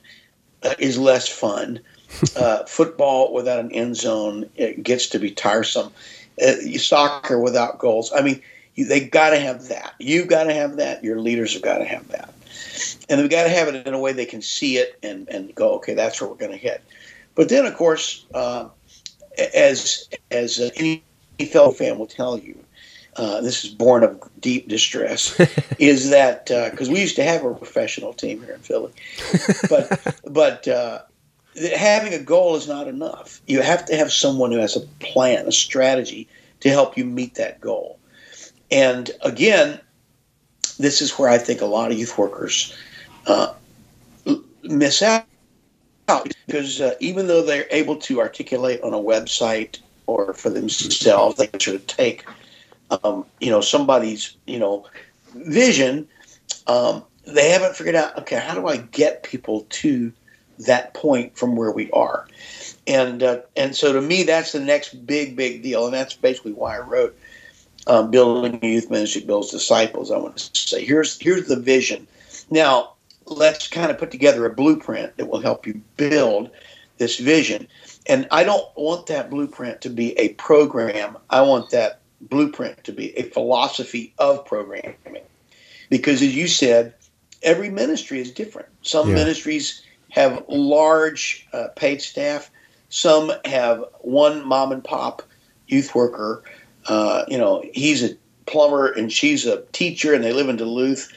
uh, 0.62 0.74
is 0.79 0.98
less 0.98 1.29
fun. 1.29 1.81
Uh, 2.35 2.64
football 2.64 3.33
without 3.33 3.61
an 3.61 3.70
end 3.70 3.96
zone 3.96 4.44
it 4.57 4.83
gets 4.83 5.07
to 5.07 5.20
be 5.20 5.31
tiresome. 5.31 5.92
Uh, 6.44 6.55
soccer 6.76 7.38
without 7.38 7.79
goals. 7.79 8.12
I 8.12 8.20
mean, 8.20 8.42
they 8.85 9.01
got 9.01 9.31
to 9.31 9.38
have 9.38 9.69
that. 9.69 9.95
You've 9.99 10.29
got 10.29 10.45
to 10.45 10.53
have 10.53 10.77
that. 10.77 11.03
Your 11.05 11.21
leaders 11.21 11.53
have 11.55 11.62
got 11.62 11.79
to 11.79 11.85
have 11.85 12.09
that, 12.09 12.33
and 13.09 13.21
they've 13.21 13.31
got 13.31 13.45
to 13.45 13.51
have 13.51 13.69
it 13.69 13.87
in 13.87 13.95
a 13.95 13.99
way 13.99 14.12
they 14.12 14.27
can 14.27 14.43
see 14.43 14.77
it 14.77 14.99
and 15.03 15.29
and 15.29 15.55
go, 15.55 15.75
okay, 15.75 15.95
that's 15.95 16.21
where 16.21 16.29
we're 16.29 16.37
going 16.37 16.53
to 16.53 16.59
hit. 16.59 16.83
But 17.35 17.49
then, 17.49 17.66
of 17.66 17.75
course, 17.75 18.27
uh, 18.35 18.69
as 19.55 20.09
as 20.31 20.59
any 20.77 21.03
fellow 21.51 21.73
fan 21.73 21.99
will 21.99 22.07
tell 22.07 22.38
you, 22.38 22.59
uh, 23.16 23.40
this 23.40 23.64
is 23.64 23.71
born 23.71 24.03
of 24.03 24.21
deep 24.40 24.69
distress, 24.69 25.38
is 25.79 26.11
that 26.11 26.47
because 26.47 26.88
uh, 26.88 26.93
we 26.93 27.01
used 27.01 27.16
to 27.16 27.25
have 27.25 27.45
a 27.45 27.55
professional 27.55 28.12
team 28.12 28.43
here 28.43 28.55
in 28.55 28.61
Philly, 28.61 28.93
but 29.69 30.16
but 30.27 30.69
uh, 30.69 31.03
having 31.77 32.14
a 32.14 32.23
goal 32.23 32.57
is 32.57 32.69
not 32.69 32.88
enough. 32.88 33.40
You 33.47 33.62
have 33.62 33.85
to 33.87 33.97
have 33.97 34.12
someone 34.12 34.53
who 34.53 34.59
has 34.59 34.77
a 34.77 34.81
plan, 35.05 35.47
a 35.47 35.53
strategy 35.53 36.29
to 36.61 36.69
help 36.69 36.97
you 36.97 37.05
meet 37.05 37.35
that 37.37 37.61
goal. 37.61 37.99
And 38.70 39.11
again, 39.22 39.80
this 40.78 41.02
is 41.02 41.18
where 41.18 41.28
I 41.28 41.38
think 41.38 41.61
a 41.61 41.66
lot 41.66 41.90
of 41.90 41.98
youth 41.98 42.16
workers 42.16 42.76
uh, 43.26 43.54
miss 44.62 45.02
out 45.02 45.26
because 46.46 46.80
uh, 46.80 46.94
even 47.00 47.26
though 47.26 47.44
they're 47.44 47.66
able 47.70 47.96
to 47.96 48.20
articulate 48.20 48.80
on 48.83 48.94
a 48.94 48.98
website 48.98 49.78
or 50.06 50.35
for 50.35 50.50
themselves, 50.50 51.37
they 51.37 51.46
of 51.46 51.87
take 51.87 52.24
um, 52.90 53.24
you 53.40 53.50
know, 53.50 53.61
somebody's, 53.61 54.37
you 54.46 54.59
know, 54.59 54.87
vision, 55.35 56.09
um, 56.66 57.04
they 57.26 57.50
haven't 57.50 57.76
figured 57.76 57.94
out, 57.94 58.18
okay, 58.18 58.40
how 58.40 58.54
do 58.54 58.66
I 58.66 58.78
get 58.78 59.22
people 59.22 59.66
to 59.70 60.12
that 60.61 60.94
point 60.94 61.37
from 61.37 61.56
where 61.56 61.70
we 61.70 61.90
are? 61.92 62.26
And, 62.87 63.22
uh, 63.22 63.40
and 63.56 63.76
so 63.76 63.92
to 63.92 64.00
me, 64.00 64.24
that's 64.24 64.52
the 64.52 64.61
next 64.61 65.06
big, 65.06 65.37
big 65.37 65.62
deal. 65.62 65.85
And 65.85 65.94
that's 65.94 66.14
basically 66.14 66.52
why 66.52 66.76
I 66.76 66.80
wrote 66.80 67.16
um, 67.87 68.11
Building 68.11 68.59
a 68.62 68.66
Youth 68.66 68.90
Ministry 68.90 69.23
Builds 69.23 69.51
Disciples. 69.51 70.11
I 70.11 70.19
want 70.19 70.37
to 70.37 70.59
say, 70.59 70.85
here's, 70.85 71.19
here's 71.21 71.49
the 71.49 71.57
vision. 71.57 72.07
Now, 72.51 72.95
let's 73.27 73.69
kind 73.69 73.90
of 73.90 73.99
put 73.99 74.11
together 74.11 74.45
a 74.47 74.55
blueprint 74.55 75.16
that 75.16 75.27
will 75.27 75.40
help 75.40 75.66
you 75.66 75.81
build 75.97 76.51
this 76.99 77.19
vision. 77.19 77.66
And 78.07 78.27
I 78.31 78.45
don't 78.45 78.66
want 78.77 79.07
that 79.07 79.31
blueprint 79.31 79.81
to 79.83 79.90
be 79.90 80.19
a 80.19 80.31
program. 80.31 81.16
I 81.31 81.43
want 81.43 81.71
that 81.71 82.01
blueprint 82.21 82.85
to 82.85 82.93
be 82.93 83.16
a 83.16 83.23
philosophy 83.23 84.12
of 84.19 84.45
programming. 84.45 84.95
Because 85.88 86.23
as 86.23 86.35
you 86.35 86.47
said, 86.47 86.95
every 87.43 87.71
ministry 87.71 88.21
is 88.21 88.31
different. 88.31 88.69
Some 88.83 89.09
yeah. 89.09 89.14
ministries 89.14 89.83
have 90.11 90.45
large 90.49 91.47
uh, 91.53 91.69
paid 91.77 92.03
staff, 92.03 92.51
some 92.88 93.33
have 93.45 93.85
one 94.01 94.47
mom 94.47 94.73
and 94.73 94.83
pop 94.83 95.23
youth 95.69 95.95
worker. 95.95 96.43
Uh, 96.90 97.24
you 97.29 97.38
know, 97.38 97.62
he's 97.72 98.03
a 98.03 98.16
plumber 98.46 98.90
and 98.90 99.12
she's 99.12 99.46
a 99.46 99.62
teacher, 99.70 100.12
and 100.12 100.24
they 100.24 100.33
live 100.33 100.48
in 100.48 100.57
Duluth. 100.57 101.09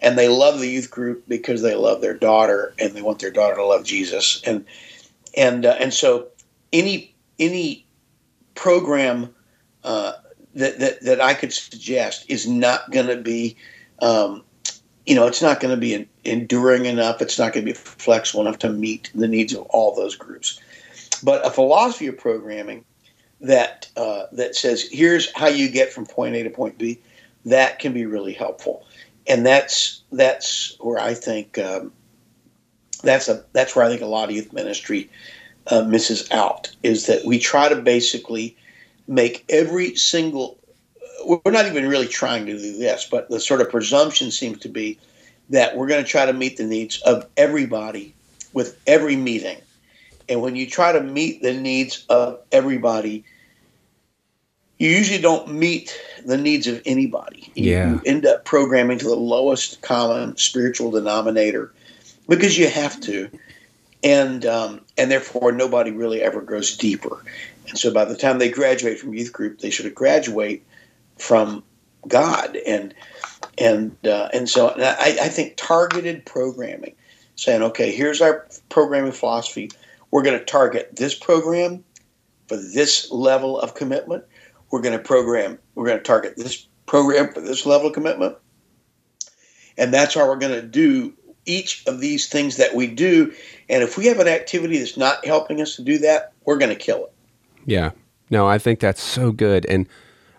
And 0.00 0.18
they 0.18 0.28
love 0.28 0.58
the 0.58 0.68
youth 0.68 0.90
group 0.90 1.22
because 1.28 1.62
they 1.62 1.76
love 1.76 2.00
their 2.00 2.12
daughter 2.12 2.74
and 2.78 2.92
they 2.92 3.02
want 3.02 3.20
their 3.20 3.30
daughter 3.30 3.54
to 3.54 3.64
love 3.64 3.84
Jesus. 3.84 4.42
And 4.44 4.66
and 5.36 5.64
uh, 5.64 5.76
and 5.78 5.94
so 5.94 6.26
any 6.72 7.14
any 7.38 7.86
program 8.54 9.32
uh, 9.84 10.14
that, 10.54 10.80
that, 10.80 11.02
that 11.02 11.20
I 11.20 11.34
could 11.34 11.52
suggest 11.52 12.26
is 12.28 12.48
not 12.48 12.90
going 12.90 13.06
to 13.06 13.16
be, 13.16 13.56
um, 14.00 14.42
you 15.06 15.14
know, 15.14 15.26
it's 15.26 15.40
not 15.40 15.60
going 15.60 15.74
to 15.74 15.80
be 15.80 16.08
enduring 16.24 16.86
enough. 16.86 17.22
It's 17.22 17.38
not 17.38 17.52
going 17.52 17.64
to 17.64 17.72
be 17.72 17.78
flexible 17.78 18.42
enough 18.42 18.58
to 18.58 18.70
meet 18.70 19.10
the 19.14 19.28
needs 19.28 19.54
of 19.54 19.62
all 19.70 19.94
those 19.94 20.16
groups. 20.16 20.60
But 21.22 21.46
a 21.46 21.50
philosophy 21.50 22.08
of 22.08 22.18
programming 22.18 22.84
that 23.42 23.88
uh, 23.96 24.24
that 24.32 24.54
says 24.54 24.88
here's 24.90 25.32
how 25.34 25.48
you 25.48 25.70
get 25.70 25.92
from 25.92 26.06
point 26.06 26.34
A 26.34 26.42
to 26.42 26.50
point 26.50 26.78
B, 26.78 26.98
that 27.44 27.78
can 27.78 27.92
be 27.92 28.06
really 28.06 28.32
helpful, 28.32 28.86
and 29.26 29.44
that's 29.44 30.02
that's 30.12 30.76
where 30.80 30.98
I 30.98 31.14
think 31.14 31.58
um, 31.58 31.92
that's 33.02 33.28
a 33.28 33.44
that's 33.52 33.76
where 33.76 33.84
I 33.84 33.88
think 33.88 34.00
a 34.00 34.06
lot 34.06 34.28
of 34.28 34.34
youth 34.34 34.52
ministry 34.52 35.10
uh, 35.66 35.82
misses 35.82 36.30
out 36.30 36.74
is 36.82 37.06
that 37.06 37.24
we 37.24 37.38
try 37.38 37.68
to 37.68 37.76
basically 37.76 38.56
make 39.06 39.44
every 39.48 39.94
single 39.96 40.58
we're 41.24 41.52
not 41.52 41.66
even 41.66 41.88
really 41.88 42.08
trying 42.08 42.46
to 42.46 42.58
do 42.58 42.76
this, 42.76 43.06
but 43.10 43.28
the 43.28 43.40
sort 43.40 43.60
of 43.60 43.70
presumption 43.70 44.30
seems 44.30 44.58
to 44.60 44.68
be 44.68 44.98
that 45.50 45.76
we're 45.76 45.86
going 45.86 46.02
to 46.02 46.08
try 46.08 46.26
to 46.26 46.32
meet 46.32 46.56
the 46.56 46.64
needs 46.64 47.00
of 47.02 47.26
everybody 47.36 48.14
with 48.52 48.80
every 48.86 49.16
meeting. 49.16 49.58
And 50.28 50.40
when 50.40 50.56
you 50.56 50.68
try 50.68 50.92
to 50.92 51.00
meet 51.00 51.42
the 51.42 51.52
needs 51.52 52.04
of 52.08 52.40
everybody, 52.52 53.24
you 54.82 54.90
usually 54.90 55.20
don't 55.20 55.52
meet 55.52 55.96
the 56.26 56.36
needs 56.36 56.66
of 56.66 56.82
anybody. 56.84 57.52
You, 57.54 57.70
Yeah. 57.70 57.90
you 57.92 58.00
end 58.04 58.26
up 58.26 58.44
programming 58.44 58.98
to 58.98 59.04
the 59.04 59.14
lowest 59.14 59.80
common 59.80 60.36
spiritual 60.36 60.90
denominator 60.90 61.72
because 62.28 62.58
you 62.58 62.68
have 62.68 63.00
to, 63.02 63.30
and 64.02 64.44
um, 64.44 64.80
and 64.98 65.08
therefore 65.08 65.52
nobody 65.52 65.92
really 65.92 66.20
ever 66.20 66.40
grows 66.40 66.76
deeper. 66.76 67.22
And 67.68 67.78
so 67.78 67.92
by 67.92 68.04
the 68.04 68.16
time 68.16 68.40
they 68.40 68.50
graduate 68.50 68.98
from 68.98 69.14
youth 69.14 69.32
group, 69.32 69.60
they 69.60 69.70
should 69.70 69.84
have 69.84 69.94
graduate 69.94 70.64
from 71.16 71.62
God 72.08 72.56
and 72.66 72.92
and 73.58 73.96
uh, 74.04 74.30
and 74.32 74.48
so 74.48 74.70
I, 74.76 75.16
I 75.22 75.28
think 75.28 75.54
targeted 75.56 76.26
programming, 76.26 76.96
saying 77.36 77.62
okay, 77.62 77.92
here's 77.92 78.20
our 78.20 78.48
programming 78.68 79.12
philosophy. 79.12 79.70
We're 80.10 80.22
going 80.22 80.40
to 80.40 80.44
target 80.44 80.96
this 80.96 81.14
program 81.14 81.84
for 82.48 82.56
this 82.56 83.12
level 83.12 83.60
of 83.60 83.76
commitment. 83.76 84.24
We're 84.72 84.80
going 84.80 84.98
to 84.98 85.04
program. 85.04 85.58
We're 85.76 85.86
going 85.86 85.98
to 85.98 86.02
target 86.02 86.36
this 86.36 86.66
program 86.86 87.32
for 87.32 87.40
this 87.40 87.64
level 87.64 87.86
of 87.88 87.92
commitment, 87.92 88.36
and 89.78 89.94
that's 89.94 90.14
how 90.14 90.26
we're 90.26 90.36
going 90.36 90.60
to 90.60 90.66
do 90.66 91.14
each 91.44 91.86
of 91.86 92.00
these 92.00 92.28
things 92.28 92.56
that 92.56 92.74
we 92.74 92.86
do. 92.86 93.32
And 93.68 93.82
if 93.82 93.96
we 93.96 94.06
have 94.06 94.18
an 94.18 94.28
activity 94.28 94.78
that's 94.78 94.96
not 94.96 95.24
helping 95.24 95.60
us 95.60 95.76
to 95.76 95.82
do 95.82 95.98
that, 95.98 96.32
we're 96.44 96.58
going 96.58 96.70
to 96.70 96.76
kill 96.76 97.04
it. 97.04 97.12
Yeah. 97.66 97.90
No, 98.30 98.46
I 98.46 98.58
think 98.58 98.80
that's 98.80 99.02
so 99.02 99.32
good. 99.32 99.66
And 99.66 99.88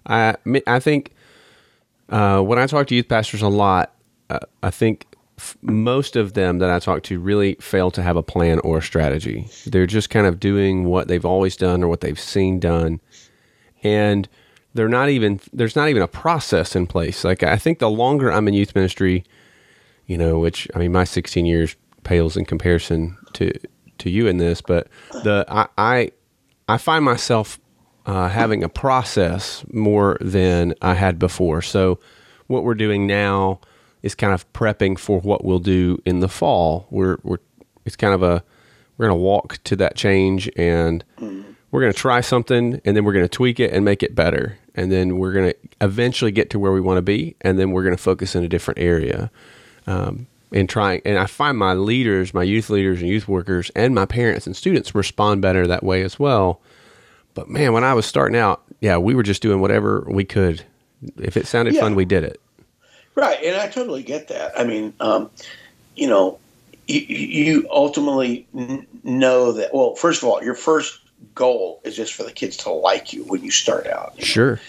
I, 0.08 0.36
I 0.66 0.80
think 0.80 1.12
uh, 2.10 2.42
when 2.42 2.60
I 2.60 2.68
talk 2.68 2.88
to 2.88 2.96
youth 2.96 3.08
pastors 3.08 3.42
a 3.42 3.48
lot, 3.48 3.94
uh, 4.30 4.40
I 4.62 4.72
think 4.72 5.08
f- 5.38 5.58
most 5.62 6.16
of 6.16 6.34
them 6.34 6.60
that 6.60 6.70
I 6.70 6.80
talk 6.80 7.04
to 7.04 7.20
really 7.20 7.56
fail 7.56 7.92
to 7.92 8.02
have 8.02 8.16
a 8.16 8.24
plan 8.24 8.60
or 8.60 8.80
a 8.80 8.82
strategy. 8.82 9.48
They're 9.66 9.86
just 9.86 10.10
kind 10.10 10.26
of 10.26 10.40
doing 10.40 10.86
what 10.86 11.08
they've 11.08 11.26
always 11.26 11.56
done 11.56 11.84
or 11.84 11.88
what 11.88 12.02
they've 12.02 12.20
seen 12.20 12.60
done. 12.60 13.02
And 13.84 14.28
they're 14.74 14.90
not 14.90 15.10
even, 15.10 15.40
there's 15.52 15.76
not 15.76 15.90
even 15.90 16.02
a 16.02 16.08
process 16.08 16.76
in 16.76 16.88
place. 16.88 17.24
Like, 17.24 17.44
I 17.44 17.58
think 17.58 17.80
the 17.80 17.90
longer 17.90 18.32
I'm 18.32 18.48
in 18.48 18.54
youth 18.54 18.76
ministry, 18.76 19.24
you 20.08 20.18
know, 20.18 20.40
which, 20.40 20.68
I 20.76 20.80
mean, 20.80 20.92
my 20.92 21.04
16 21.04 21.46
years 21.46 21.76
pales 22.04 22.36
in 22.36 22.46
comparison 22.46 23.18
to, 23.34 23.52
to 24.00 24.10
you 24.10 24.28
in 24.28 24.38
this, 24.38 24.62
but 24.62 24.88
the, 25.24 25.46
I, 25.48 25.68
I, 25.78 26.12
I 26.68 26.78
find 26.78 27.06
myself 27.06 27.60
uh, 28.06 28.30
having 28.30 28.64
a 28.64 28.70
process 28.70 29.64
more 29.72 30.18
than 30.20 30.74
I 30.82 30.94
had 30.96 31.20
before. 31.20 31.62
So, 31.62 32.00
what 32.48 32.64
we're 32.64 32.76
doing 32.76 33.08
now 33.08 33.62
is 34.02 34.16
kind 34.16 34.34
of 34.34 34.52
prepping 34.54 35.00
for 35.00 35.20
what 35.22 35.46
we'll 35.46 35.60
do 35.60 35.98
in 36.06 36.20
the 36.20 36.28
fall. 36.28 36.88
We're 36.90 37.18
we're 37.24 37.38
it's 37.86 37.96
kind 37.96 38.14
of 38.14 38.22
a 38.22 38.44
we're 38.98 39.08
going 39.08 39.18
to 39.18 39.24
walk 39.24 39.64
to 39.64 39.76
that 39.78 39.96
change 39.96 40.50
and 40.56 41.04
we're 41.74 41.82
going 41.82 41.92
to 41.92 41.98
try 41.98 42.22
something 42.22 42.80
and 42.86 42.96
then 42.96 43.04
we're 43.04 43.14
going 43.14 43.26
to 43.26 43.30
tweak 43.30 43.60
it 43.60 43.74
and 43.74 43.84
make 43.84 44.04
it 44.04 44.14
better. 44.14 44.60
And 44.76 44.92
then 44.92 45.18
we're 45.18 45.34
going 45.34 45.50
to 45.50 45.56
eventually 45.82 46.32
get 46.32 46.52
to 46.52 46.60
where 46.60 46.72
we 46.72 46.80
want 46.80 47.00
to 47.00 47.02
be 47.02 47.36
and 47.42 47.58
then 47.58 47.72
we're 47.72 47.82
going 47.82 47.96
to 47.96 48.02
focus 48.02 48.36
in 48.36 48.44
a 48.44 48.48
different 48.48 48.80
area. 48.80 49.32
Um, 49.88 50.28
and 50.52 50.70
trying 50.70 51.02
and 51.04 51.18
I 51.18 51.26
find 51.26 51.58
my 51.58 51.74
leaders, 51.74 52.32
my 52.32 52.44
youth 52.44 52.70
leaders 52.70 53.00
and 53.00 53.10
youth 53.10 53.28
workers 53.28 53.72
and 53.76 53.96
my 53.96 54.06
parents 54.06 54.46
and 54.46 54.56
students 54.56 54.94
respond 54.94 55.42
better 55.42 55.66
that 55.66 55.82
way 55.84 56.04
as 56.04 56.20
well. 56.20 56.62
But 57.34 57.50
man, 57.50 57.74
when 57.74 57.84
I 57.84 57.96
was 57.96 58.06
starting 58.06 58.38
out, 58.38 58.62
yeah, 58.80 58.98
we 58.98 59.16
were 59.16 59.24
just 59.24 59.42
doing 59.42 59.60
whatever 59.60 60.06
we 60.08 60.26
could. 60.26 60.64
If 61.18 61.36
it 61.36 61.48
sounded 61.48 61.74
Yeah. 61.74 61.82
fun, 61.82 61.96
we 61.96 62.06
did 62.06 62.24
it. 62.24 62.40
Right, 63.16 63.44
and 63.44 63.56
I 63.60 63.68
totally 63.68 64.04
get 64.04 64.28
that. 64.28 64.52
I 64.56 64.64
mean, 64.64 64.94
um, 65.00 65.32
you 65.96 66.08
know, 66.08 66.38
you, 66.88 67.00
you 67.00 67.68
ultimately 67.72 68.46
know 69.04 69.54
that. 69.54 69.74
Well, 69.74 69.96
first 69.96 70.22
of 70.22 70.30
all, 70.30 70.44
your 70.44 70.54
first 70.56 71.00
goal 71.36 71.82
is 71.84 71.96
just 71.96 72.14
for 72.14 72.24
the 72.24 72.32
kids 72.32 72.58
to 72.58 72.70
like 72.70 73.14
you 73.14 73.24
when 73.24 73.44
you 73.44 73.52
start 73.52 73.88
out. 73.88 74.22
Sure. 74.22 74.60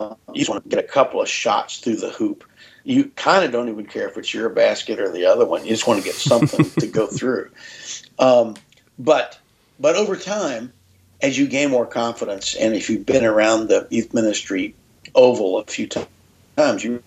You 0.00 0.40
just 0.40 0.50
want 0.50 0.64
to 0.64 0.68
get 0.68 0.78
a 0.78 0.88
couple 0.88 1.20
of 1.22 1.28
shots 1.28 1.78
through 1.78 1.96
the 1.96 2.10
hoop. 2.10 2.44
You 2.82 3.04
kind 3.16 3.44
of 3.44 3.52
don't 3.52 3.68
even 3.68 3.86
care 3.86 4.08
if 4.08 4.18
it's 4.18 4.34
your 4.34 4.48
basket 4.48 4.98
or 4.98 5.10
the 5.10 5.26
other 5.26 5.46
one. 5.46 5.62
You 5.64 5.70
just 5.70 5.86
want 5.86 6.00
to 6.00 6.04
get 6.04 6.16
something 6.16 6.68
to 6.80 6.86
go 6.86 7.06
through. 7.18 7.50
Um, 8.18 8.56
but 8.98 9.38
but 9.80 9.96
over 9.96 10.16
time, 10.16 10.72
as 11.22 11.38
you 11.38 11.46
gain 11.46 11.70
more 11.70 11.86
confidence, 11.86 12.54
and 12.54 12.74
if 12.74 12.90
you've 12.90 13.06
been 13.06 13.24
around 13.24 13.68
the 13.68 13.86
youth 13.90 14.12
ministry 14.12 14.74
oval 15.14 15.58
a 15.58 15.64
few 15.64 15.88
times, 16.56 16.84
you 16.84 17.02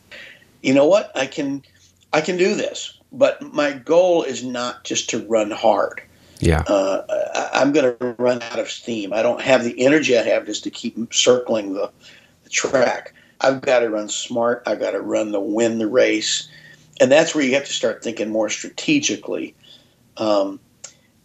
you 0.61 0.73
know 0.73 0.87
what 0.87 1.11
I 1.15 1.27
can 1.27 1.63
I 2.13 2.21
can 2.21 2.37
do 2.37 2.55
this. 2.55 2.97
But 3.11 3.41
my 3.53 3.71
goal 3.71 4.23
is 4.23 4.43
not 4.43 4.83
just 4.83 5.09
to 5.11 5.25
run 5.27 5.51
hard 5.51 6.01
Yeah. 6.39 6.63
uh, 6.67 7.03
I, 7.33 7.61
I'm 7.61 7.71
going 7.71 7.97
to 7.97 8.15
run 8.17 8.41
out 8.41 8.59
of 8.59 8.69
steam. 8.69 9.13
I 9.13 9.21
don't 9.21 9.41
have 9.41 9.63
the 9.63 9.79
energy 9.83 10.17
I 10.17 10.23
have 10.23 10.45
just 10.45 10.63
to 10.65 10.69
keep 10.69 11.13
circling 11.13 11.73
the, 11.73 11.91
the 12.43 12.49
track. 12.49 13.13
I've 13.41 13.61
got 13.61 13.79
to 13.79 13.89
run 13.89 14.09
smart. 14.09 14.63
I've 14.65 14.79
got 14.79 14.91
to 14.91 15.01
run 15.01 15.31
the 15.31 15.39
win 15.39 15.77
the 15.77 15.87
race, 15.87 16.49
and 16.99 17.11
that's 17.11 17.35
where 17.35 17.43
you 17.43 17.53
have 17.53 17.65
to 17.65 17.73
start 17.73 18.03
thinking 18.03 18.29
more 18.29 18.49
strategically. 18.49 19.55
Um, 20.17 20.59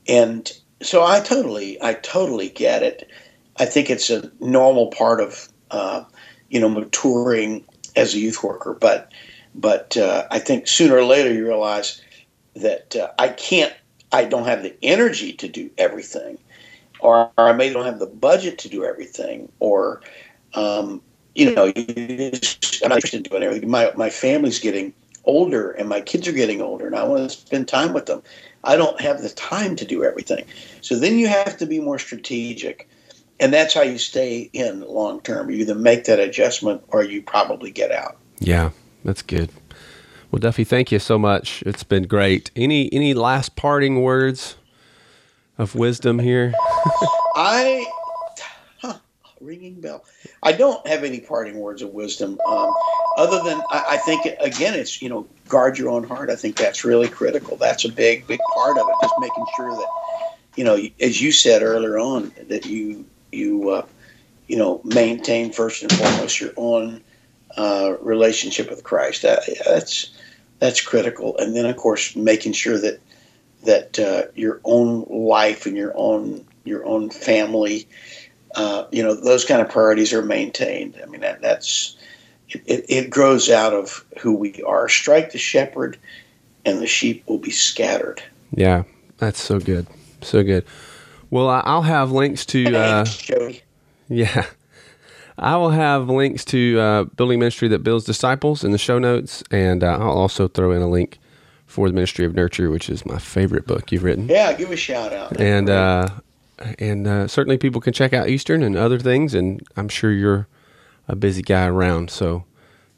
and 0.06 0.50
so 0.82 1.04
I 1.04 1.20
totally, 1.20 1.82
I 1.82 1.94
totally 1.94 2.48
get 2.48 2.82
it. 2.82 3.08
I 3.56 3.64
think 3.64 3.90
it's 3.90 4.10
a 4.10 4.30
normal 4.40 4.88
part 4.88 5.20
of 5.20 5.48
uh, 5.70 6.04
you 6.50 6.60
know 6.60 6.68
maturing 6.68 7.64
as 7.96 8.14
a 8.14 8.18
youth 8.18 8.42
worker, 8.42 8.74
but 8.74 9.12
but 9.54 9.96
uh, 9.96 10.26
I 10.30 10.38
think 10.38 10.66
sooner 10.66 10.96
or 10.96 11.04
later 11.04 11.32
you 11.32 11.46
realize 11.46 12.00
that 12.56 12.96
uh, 12.96 13.10
I 13.18 13.28
can't 13.28 13.74
I 14.12 14.24
don't 14.24 14.44
have 14.44 14.62
the 14.62 14.74
energy 14.82 15.32
to 15.34 15.48
do 15.48 15.70
everything, 15.78 16.38
or, 17.00 17.30
or 17.36 17.48
I 17.48 17.52
may 17.52 17.72
don't 17.72 17.86
have 17.86 17.98
the 17.98 18.06
budget 18.06 18.58
to 18.58 18.68
do 18.68 18.84
everything, 18.84 19.50
or 19.58 20.02
um, 20.54 21.02
you 21.34 21.54
know, 21.54 21.72
just, 21.72 22.82
I'm 22.82 22.90
not 22.90 22.96
interested 22.96 23.18
in 23.18 23.22
doing 23.24 23.42
everything. 23.42 23.70
My 23.70 23.92
my 23.96 24.10
family's 24.10 24.58
getting 24.58 24.92
older, 25.24 25.70
and 25.72 25.88
my 25.88 26.00
kids 26.00 26.28
are 26.28 26.32
getting 26.32 26.60
older, 26.60 26.86
and 26.86 26.96
I 26.96 27.04
want 27.04 27.30
to 27.30 27.36
spend 27.36 27.68
time 27.68 27.92
with 27.92 28.06
them. 28.06 28.22
I 28.64 28.76
don't 28.76 29.00
have 29.00 29.22
the 29.22 29.30
time 29.30 29.76
to 29.76 29.84
do 29.84 30.04
everything, 30.04 30.44
so 30.80 30.98
then 30.98 31.18
you 31.18 31.28
have 31.28 31.56
to 31.58 31.66
be 31.66 31.80
more 31.80 31.98
strategic, 31.98 32.88
and 33.40 33.52
that's 33.52 33.74
how 33.74 33.82
you 33.82 33.98
stay 33.98 34.50
in 34.52 34.82
long 34.82 35.20
term. 35.22 35.50
You 35.50 35.58
either 35.58 35.74
make 35.74 36.04
that 36.04 36.20
adjustment, 36.20 36.82
or 36.88 37.02
you 37.02 37.22
probably 37.22 37.70
get 37.70 37.90
out. 37.90 38.18
Yeah. 38.38 38.70
That's 39.04 39.22
good. 39.22 39.50
Well, 40.32 40.40
Duffy, 40.40 40.64
thank 40.64 40.90
you 40.90 40.98
so 40.98 41.18
much. 41.18 41.62
It's 41.66 41.84
been 41.84 42.04
great. 42.04 42.50
Any 42.56 42.90
any 42.90 43.12
last 43.12 43.54
parting 43.54 44.00
words 44.00 44.56
of 45.58 45.74
wisdom 45.74 46.18
here? 46.20 46.54
I, 47.36 47.84
huh, 48.80 48.96
ringing 49.42 49.78
bell. 49.82 50.06
I 50.42 50.52
don't 50.52 50.84
have 50.86 51.04
any 51.04 51.20
parting 51.20 51.58
words 51.58 51.82
of 51.82 51.90
wisdom, 51.90 52.40
um, 52.46 52.72
other 53.18 53.42
than 53.42 53.60
I, 53.68 53.84
I 53.90 53.96
think 53.98 54.24
again, 54.40 54.72
it's 54.72 55.02
you 55.02 55.10
know, 55.10 55.26
guard 55.48 55.78
your 55.78 55.90
own 55.90 56.02
heart. 56.02 56.30
I 56.30 56.36
think 56.36 56.56
that's 56.56 56.82
really 56.82 57.08
critical. 57.08 57.58
That's 57.58 57.84
a 57.84 57.92
big, 57.92 58.26
big 58.26 58.40
part 58.54 58.78
of 58.78 58.88
it. 58.88 58.94
Just 59.02 59.14
making 59.18 59.44
sure 59.54 59.72
that, 59.72 59.88
you 60.56 60.64
know, 60.64 60.82
as 60.98 61.20
you 61.20 61.30
said 61.30 61.62
earlier 61.62 61.98
on, 61.98 62.32
that 62.48 62.64
you 62.64 63.04
you 63.32 63.68
uh, 63.68 63.86
you 64.46 64.56
know 64.56 64.80
maintain 64.82 65.52
first 65.52 65.82
and 65.82 65.92
foremost 65.92 66.40
your 66.40 66.52
own 66.56 67.02
uh, 67.56 67.96
relationship 68.00 68.70
with 68.70 68.84
Christ. 68.84 69.22
That, 69.22 69.42
that's 69.64 70.10
that's 70.58 70.80
critical, 70.80 71.36
and 71.38 71.56
then 71.56 71.66
of 71.66 71.76
course 71.76 72.14
making 72.16 72.52
sure 72.52 72.78
that 72.78 73.00
that 73.64 73.98
uh, 73.98 74.30
your 74.34 74.60
own 74.64 75.06
life 75.08 75.66
and 75.66 75.76
your 75.76 75.92
own 75.96 76.44
your 76.64 76.84
own 76.84 77.10
family, 77.10 77.88
uh, 78.54 78.86
you 78.90 79.02
know, 79.02 79.14
those 79.14 79.44
kind 79.44 79.60
of 79.60 79.68
priorities 79.68 80.12
are 80.12 80.22
maintained. 80.22 81.00
I 81.02 81.06
mean, 81.06 81.20
that, 81.22 81.42
that's 81.42 81.96
it, 82.48 82.86
it, 82.88 83.10
grows 83.10 83.50
out 83.50 83.72
of 83.72 84.04
who 84.20 84.34
we 84.34 84.62
are. 84.62 84.88
Strike 84.88 85.32
the 85.32 85.38
shepherd, 85.38 85.98
and 86.64 86.80
the 86.80 86.86
sheep 86.86 87.24
will 87.26 87.38
be 87.38 87.50
scattered. 87.50 88.22
Yeah. 88.52 88.84
That's 89.22 89.40
so 89.40 89.60
good. 89.60 89.86
So 90.20 90.42
good. 90.42 90.64
Well, 91.30 91.48
I'll 91.48 91.82
have 91.82 92.10
links 92.10 92.44
to 92.46 92.74
uh. 92.76 93.06
Yeah. 94.08 94.46
I 95.38 95.56
will 95.56 95.70
have 95.70 96.08
links 96.08 96.44
to 96.46 96.78
uh, 96.78 97.04
Building 97.04 97.38
Ministry 97.38 97.68
that 97.68 97.82
builds 97.82 98.04
disciples 98.04 98.64
in 98.64 98.72
the 98.72 98.78
show 98.78 98.98
notes, 98.98 99.42
and 99.50 99.82
uh, 99.82 99.98
I'll 99.98 100.10
also 100.10 100.48
throw 100.48 100.72
in 100.72 100.82
a 100.82 100.88
link 100.88 101.18
for 101.66 101.88
the 101.88 101.94
Ministry 101.94 102.24
of 102.24 102.34
Nurture, 102.34 102.70
which 102.70 102.90
is 102.90 103.06
my 103.06 103.18
favorite 103.18 103.66
book 103.66 103.90
you've 103.90 104.04
written. 104.04 104.28
Yeah, 104.28 104.52
give 104.52 104.70
a 104.70 104.76
shout 104.76 105.12
out. 105.12 105.40
And 105.40 105.70
uh, 105.70 106.08
and 106.78 107.06
uh, 107.06 107.28
certainly 107.28 107.58
people 107.58 107.80
can 107.80 107.92
check 107.92 108.12
out 108.12 108.28
Eastern 108.28 108.62
and 108.62 108.76
other 108.76 108.98
things, 108.98 109.34
and 109.34 109.66
I'm 109.76 109.88
sure 109.88 110.12
you're 110.12 110.48
a 111.08 111.16
busy 111.16 111.42
guy 111.42 111.66
around. 111.66 112.10
So 112.10 112.44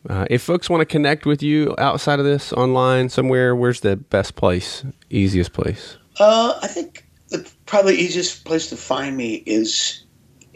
uh, 0.08 0.26
if 0.28 0.42
folks 0.42 0.68
want 0.68 0.80
to 0.80 0.86
connect 0.86 1.24
with 1.24 1.42
you 1.42 1.74
outside 1.78 2.18
of 2.18 2.24
this 2.24 2.52
online 2.52 3.08
somewhere, 3.08 3.54
where's 3.56 3.80
the 3.80 3.96
best 3.96 4.36
place, 4.36 4.84
easiest 5.08 5.52
place? 5.52 5.96
Uh, 6.18 6.58
I 6.62 6.66
think 6.66 7.06
the 7.28 7.48
probably 7.66 7.96
easiest 7.96 8.44
place 8.44 8.68
to 8.70 8.76
find 8.76 9.16
me 9.16 9.42
is 9.46 10.03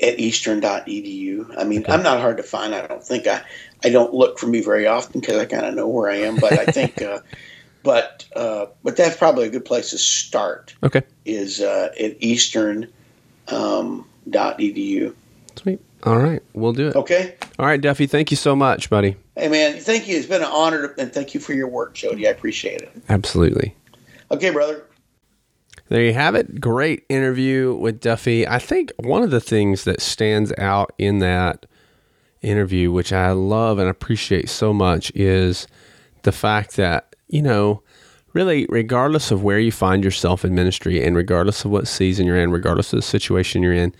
at 0.02 0.18
eastern.edu. 0.18 1.54
I 1.58 1.64
mean, 1.64 1.82
Okay. 1.82 1.92
I'm 1.92 2.02
not 2.02 2.20
hard 2.20 2.36
to 2.36 2.42
find. 2.42 2.74
I 2.74 2.86
don't 2.86 3.04
think 3.04 3.26
I, 3.26 3.42
I 3.84 3.90
don't 3.90 4.14
look 4.14 4.38
for 4.38 4.46
me 4.46 4.60
very 4.60 4.86
often 4.86 5.20
because 5.20 5.36
I 5.36 5.44
kind 5.44 5.66
of 5.66 5.74
know 5.74 5.88
where 5.88 6.10
I 6.10 6.16
am. 6.16 6.36
But 6.36 6.52
I 6.58 6.66
think, 6.66 7.00
uh, 7.02 7.20
but 7.82 8.24
uh, 8.34 8.66
but 8.82 8.96
that's 8.96 9.16
probably 9.16 9.46
a 9.46 9.50
good 9.50 9.64
place 9.64 9.90
to 9.90 9.98
start. 9.98 10.74
Okay. 10.82 11.02
Is 11.24 11.60
uh, 11.60 11.90
at 11.98 12.16
eastern 12.20 12.90
um, 13.48 14.06
edu. 14.30 15.14
Sweet. 15.56 15.80
All 16.04 16.18
right, 16.18 16.42
we'll 16.52 16.72
do 16.72 16.88
it. 16.88 16.96
Okay. 16.96 17.34
All 17.58 17.66
right, 17.66 17.80
Duffy. 17.80 18.06
Thank 18.06 18.30
you 18.30 18.36
so 18.36 18.54
much, 18.54 18.88
buddy. 18.88 19.16
Hey, 19.36 19.48
man, 19.48 19.80
thank 19.80 20.06
you. 20.06 20.16
It's 20.16 20.26
been 20.26 20.42
an 20.42 20.48
honor, 20.50 20.88
to, 20.88 21.00
and 21.00 21.12
thank 21.12 21.34
you 21.34 21.40
for 21.40 21.54
your 21.54 21.66
work, 21.66 21.94
Jody. 21.94 22.28
I 22.28 22.30
appreciate 22.30 22.82
it. 22.82 22.92
Absolutely. 23.08 23.74
Okay, 24.30 24.50
brother. 24.50 24.84
There 25.88 26.02
you 26.02 26.12
have 26.12 26.34
it. 26.34 26.60
Great 26.60 27.04
interview 27.08 27.74
with 27.74 28.00
Duffy. 28.00 28.46
I 28.46 28.58
think 28.58 28.92
one 28.98 29.22
of 29.22 29.30
the 29.30 29.40
things 29.40 29.84
that 29.84 30.02
stands 30.02 30.52
out 30.58 30.92
in 30.98 31.18
that 31.20 31.64
interview, 32.42 32.92
which 32.92 33.12
I 33.12 33.30
love 33.32 33.78
and 33.78 33.88
appreciate 33.88 34.50
so 34.50 34.74
much, 34.74 35.10
is 35.14 35.66
the 36.24 36.32
fact 36.32 36.76
that, 36.76 37.16
you 37.28 37.40
know, 37.40 37.82
really, 38.34 38.66
regardless 38.68 39.30
of 39.30 39.42
where 39.42 39.58
you 39.58 39.72
find 39.72 40.04
yourself 40.04 40.44
in 40.44 40.54
ministry 40.54 41.02
and 41.02 41.16
regardless 41.16 41.64
of 41.64 41.70
what 41.70 41.88
season 41.88 42.26
you're 42.26 42.36
in, 42.38 42.50
regardless 42.50 42.92
of 42.92 42.98
the 42.98 43.02
situation 43.02 43.62
you're 43.62 43.72
in, 43.72 43.94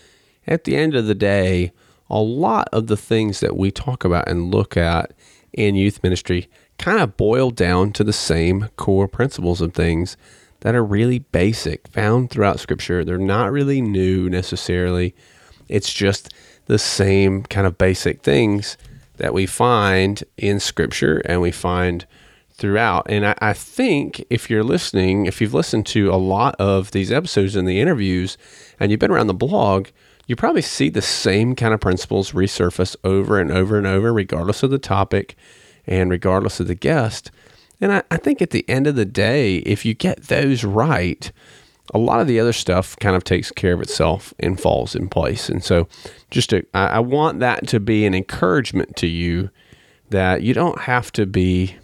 at 0.46 0.64
the 0.64 0.77
end 0.77 0.94
of 0.94 1.07
the 1.07 1.14
day, 1.14 1.72
a 2.11 2.20
lot 2.20 2.68
of 2.70 2.87
the 2.88 2.96
things 2.98 3.40
that 3.40 3.57
we 3.57 3.70
talk 3.70 4.05
about 4.05 4.29
and 4.29 4.55
look 4.55 4.77
at 4.77 5.12
in 5.55 5.74
youth 5.74 6.03
ministry 6.03 6.48
kind 6.79 7.01
of 7.01 7.16
boil 7.16 7.51
down 7.51 7.92
to 7.92 8.05
the 8.05 8.12
same 8.12 8.68
core 8.77 9.09
principles 9.09 9.61
of 9.62 9.72
things 9.72 10.16
that 10.60 10.74
are 10.74 10.84
really 10.84 11.20
basic, 11.20 11.88
found 11.88 12.30
throughout 12.30 12.60
Scripture. 12.60 13.04
They're 13.04 13.18
not 13.18 13.52
really 13.52 13.80
new 13.80 14.28
necessarily. 14.28 15.14
It's 15.68 15.92
just 15.92 16.32
the 16.66 16.78
same 16.78 17.44
kind 17.44 17.66
of 17.66 17.78
basic 17.78 18.22
things 18.22 18.76
that 19.16 19.34
we 19.34 19.46
find 19.46 20.22
in 20.36 20.60
Scripture 20.60 21.18
and 21.24 21.40
we 21.40 21.50
find 21.50 22.06
throughout. 22.52 23.06
And 23.08 23.26
I, 23.26 23.34
I, 23.38 23.52
think 23.52 24.24
if 24.30 24.50
you're 24.50 24.64
listening, 24.64 25.26
if 25.26 25.40
you've 25.40 25.54
listened 25.54 25.86
to 25.86 26.12
a 26.12 26.16
lot 26.16 26.56
of 26.58 26.90
these 26.90 27.12
episodes 27.12 27.54
and 27.54 27.68
the 27.68 27.80
interviews, 27.80 28.36
and 28.80 28.90
you've 28.90 29.00
been 29.00 29.12
around 29.12 29.28
the 29.28 29.34
blog, 29.34 29.88
you 30.26 30.36
probably 30.36 30.62
see 30.62 30.88
the 30.88 31.00
same 31.00 31.54
kind 31.54 31.72
of 31.72 31.80
principles 31.80 32.32
resurface 32.32 32.96
over 33.04 33.40
and 33.40 33.50
over 33.50 33.78
and 33.78 33.86
over, 33.86 34.12
regardless 34.12 34.62
of 34.62 34.70
the 34.70 34.78
topic 34.78 35.36
and 35.86 36.10
regardless 36.10 36.60
of 36.60 36.66
the 36.66 36.74
guest. 36.74 37.30
And 37.80 37.92
I, 37.92 38.02
I 38.10 38.16
think 38.16 38.42
at 38.42 38.50
the 38.50 38.68
end 38.68 38.86
of 38.86 38.96
the 38.96 39.04
day, 39.04 39.56
if 39.58 39.84
you 39.84 39.94
get 39.94 40.24
those 40.24 40.64
right, 40.64 41.30
a 41.94 41.98
lot 41.98 42.20
of 42.20 42.26
the 42.26 42.40
other 42.40 42.52
stuff 42.52 42.96
kind 42.98 43.16
of 43.16 43.24
takes 43.24 43.50
care 43.50 43.72
of 43.72 43.80
itself 43.80 44.34
and 44.38 44.60
falls 44.60 44.94
in 44.94 45.08
place. 45.08 45.48
And 45.48 45.62
so, 45.62 45.88
just 46.30 46.50
to, 46.50 46.64
I, 46.74 46.86
I 46.86 46.98
want 46.98 47.40
that 47.40 47.66
to 47.68 47.80
be 47.80 48.04
an 48.04 48.14
encouragement 48.14 48.96
to 48.96 49.06
you 49.06 49.50
that 50.10 50.42
you 50.42 50.54
don't 50.54 50.80
have 50.80 51.12
to 51.12 51.26
be, 51.26 51.76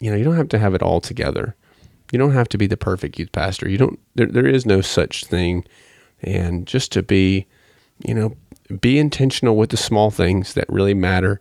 you 0.00 0.10
know, 0.10 0.16
you 0.16 0.24
don't 0.24 0.36
have 0.36 0.48
to 0.50 0.58
have 0.58 0.74
it 0.74 0.82
all 0.82 1.00
together. 1.00 1.54
You 2.12 2.18
don't 2.18 2.32
have 2.32 2.48
to 2.50 2.58
be 2.58 2.66
the 2.66 2.76
perfect 2.76 3.18
youth 3.18 3.32
pastor. 3.32 3.68
You 3.68 3.78
don't. 3.78 3.98
There, 4.14 4.26
there 4.26 4.46
is 4.46 4.66
no 4.66 4.80
such 4.80 5.24
thing. 5.24 5.64
And 6.22 6.66
just 6.66 6.92
to 6.92 7.02
be, 7.02 7.46
you 8.06 8.14
know, 8.14 8.36
be 8.80 8.98
intentional 8.98 9.56
with 9.56 9.70
the 9.70 9.76
small 9.76 10.10
things 10.10 10.54
that 10.54 10.68
really 10.68 10.94
matter 10.94 11.40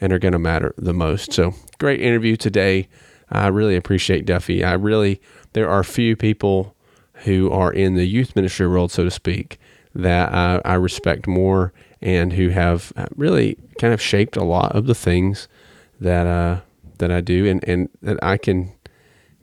and 0.00 0.12
are 0.12 0.18
going 0.18 0.32
to 0.32 0.38
matter 0.38 0.74
the 0.76 0.92
most. 0.92 1.32
So, 1.32 1.54
great 1.78 2.00
interview 2.00 2.36
today. 2.36 2.88
I 3.32 3.48
really 3.48 3.76
appreciate 3.76 4.26
Duffy. 4.26 4.62
I 4.62 4.74
really, 4.74 5.20
there 5.54 5.68
are 5.68 5.82
few 5.82 6.16
people 6.16 6.76
who 7.24 7.50
are 7.50 7.72
in 7.72 7.94
the 7.94 8.04
youth 8.04 8.36
ministry 8.36 8.68
world, 8.68 8.92
so 8.92 9.04
to 9.04 9.10
speak, 9.10 9.58
that 9.94 10.32
I, 10.32 10.60
I 10.64 10.74
respect 10.74 11.26
more 11.26 11.72
and 12.00 12.32
who 12.32 12.50
have 12.50 12.92
really 13.16 13.56
kind 13.78 13.94
of 13.94 14.00
shaped 14.00 14.36
a 14.36 14.44
lot 14.44 14.74
of 14.74 14.86
the 14.86 14.94
things 14.94 15.48
that 16.00 16.26
uh, 16.26 16.60
that 16.98 17.10
I 17.10 17.20
do, 17.20 17.46
and, 17.46 17.62
and 17.64 17.88
that 18.02 18.18
I 18.22 18.36
can 18.36 18.72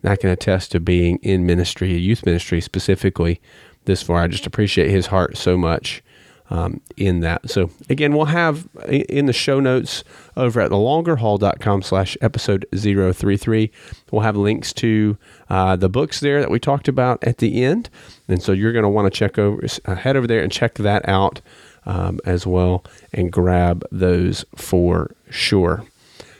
I 0.03 0.15
can 0.15 0.29
attest 0.29 0.71
to 0.71 0.79
being 0.79 1.17
in 1.21 1.45
ministry, 1.45 1.93
youth 1.97 2.25
ministry 2.25 2.61
specifically, 2.61 3.41
this 3.85 4.03
far. 4.03 4.21
I 4.21 4.27
just 4.27 4.45
appreciate 4.45 4.89
his 4.89 5.07
heart 5.07 5.37
so 5.37 5.57
much 5.57 6.03
um, 6.49 6.81
in 6.97 7.19
that. 7.21 7.49
So 7.49 7.69
again, 7.89 8.15
we'll 8.15 8.25
have 8.25 8.67
in 8.87 9.27
the 9.27 9.33
show 9.33 9.59
notes 9.59 10.03
over 10.35 10.61
at 10.61 10.71
thelongerhaul.com 10.71 11.81
slash 11.81 12.17
episode 12.21 12.65
033, 12.75 13.71
we'll 14.11 14.21
have 14.21 14.35
links 14.35 14.73
to 14.73 15.17
uh, 15.49 15.75
the 15.75 15.89
books 15.89 16.19
there 16.19 16.39
that 16.39 16.51
we 16.51 16.59
talked 16.59 16.87
about 16.87 17.23
at 17.23 17.37
the 17.37 17.63
end. 17.63 17.89
And 18.27 18.41
so 18.41 18.51
you're 18.51 18.73
going 18.73 18.83
to 18.83 18.89
want 18.89 19.11
to 19.11 19.17
check 19.17 19.37
over, 19.37 19.65
uh, 19.85 19.95
head 19.95 20.15
over 20.15 20.27
there 20.27 20.41
and 20.41 20.51
check 20.51 20.75
that 20.75 21.07
out 21.07 21.41
um, 21.85 22.19
as 22.25 22.45
well 22.45 22.83
and 23.13 23.31
grab 23.31 23.83
those 23.91 24.45
for 24.55 25.15
sure. 25.29 25.85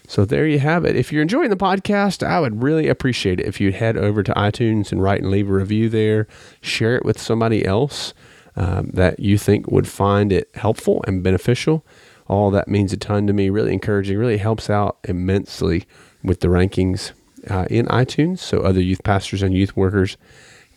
So 0.08 0.26
there 0.26 0.48
you 0.48 0.58
have 0.58 0.86
it. 0.86 0.96
If 0.96 1.14
you're 1.14 1.22
enjoying 1.22 1.52
the 1.52 1.56
podcast, 1.56 2.26
I 2.26 2.40
would 2.40 2.64
really 2.64 2.88
appreciate 2.88 3.40
it 3.40 3.46
if 3.46 3.62
you'd 3.62 3.76
head 3.76 3.96
over 3.96 4.24
to 4.24 4.34
iTunes 4.34 4.92
and 4.92 5.04
write 5.04 5.22
and 5.22 5.30
leave 5.30 5.48
a 5.48 5.54
review 5.54 5.88
there. 5.88 6.28
Share 6.62 6.96
it 6.96 7.06
with 7.06 7.22
somebody 7.22 7.64
else 7.64 8.16
um, 8.60 8.92
that 8.94 9.20
you 9.20 9.38
think 9.38 9.72
would 9.72 9.88
find 9.88 10.34
it 10.34 10.50
helpful 10.54 11.02
and 11.08 11.24
beneficial. 11.24 11.86
All 12.28 12.52
that 12.52 12.68
means 12.68 12.92
a 12.92 12.98
ton 12.98 13.26
to 13.28 13.34
me, 13.34 13.50
really 13.50 13.72
encouraging, 13.74 14.18
really 14.18 14.38
helps 14.38 14.70
out 14.70 14.98
immensely 15.06 15.86
with 16.22 16.42
the 16.42 16.50
rankings 16.50 17.14
uh, 17.50 17.66
in 17.70 17.86
iTunes 17.86 18.40
so 18.40 18.60
other 18.60 18.82
youth 18.82 19.02
pastors 19.04 19.42
and 19.42 19.54
youth 19.54 19.78
workers 19.78 20.18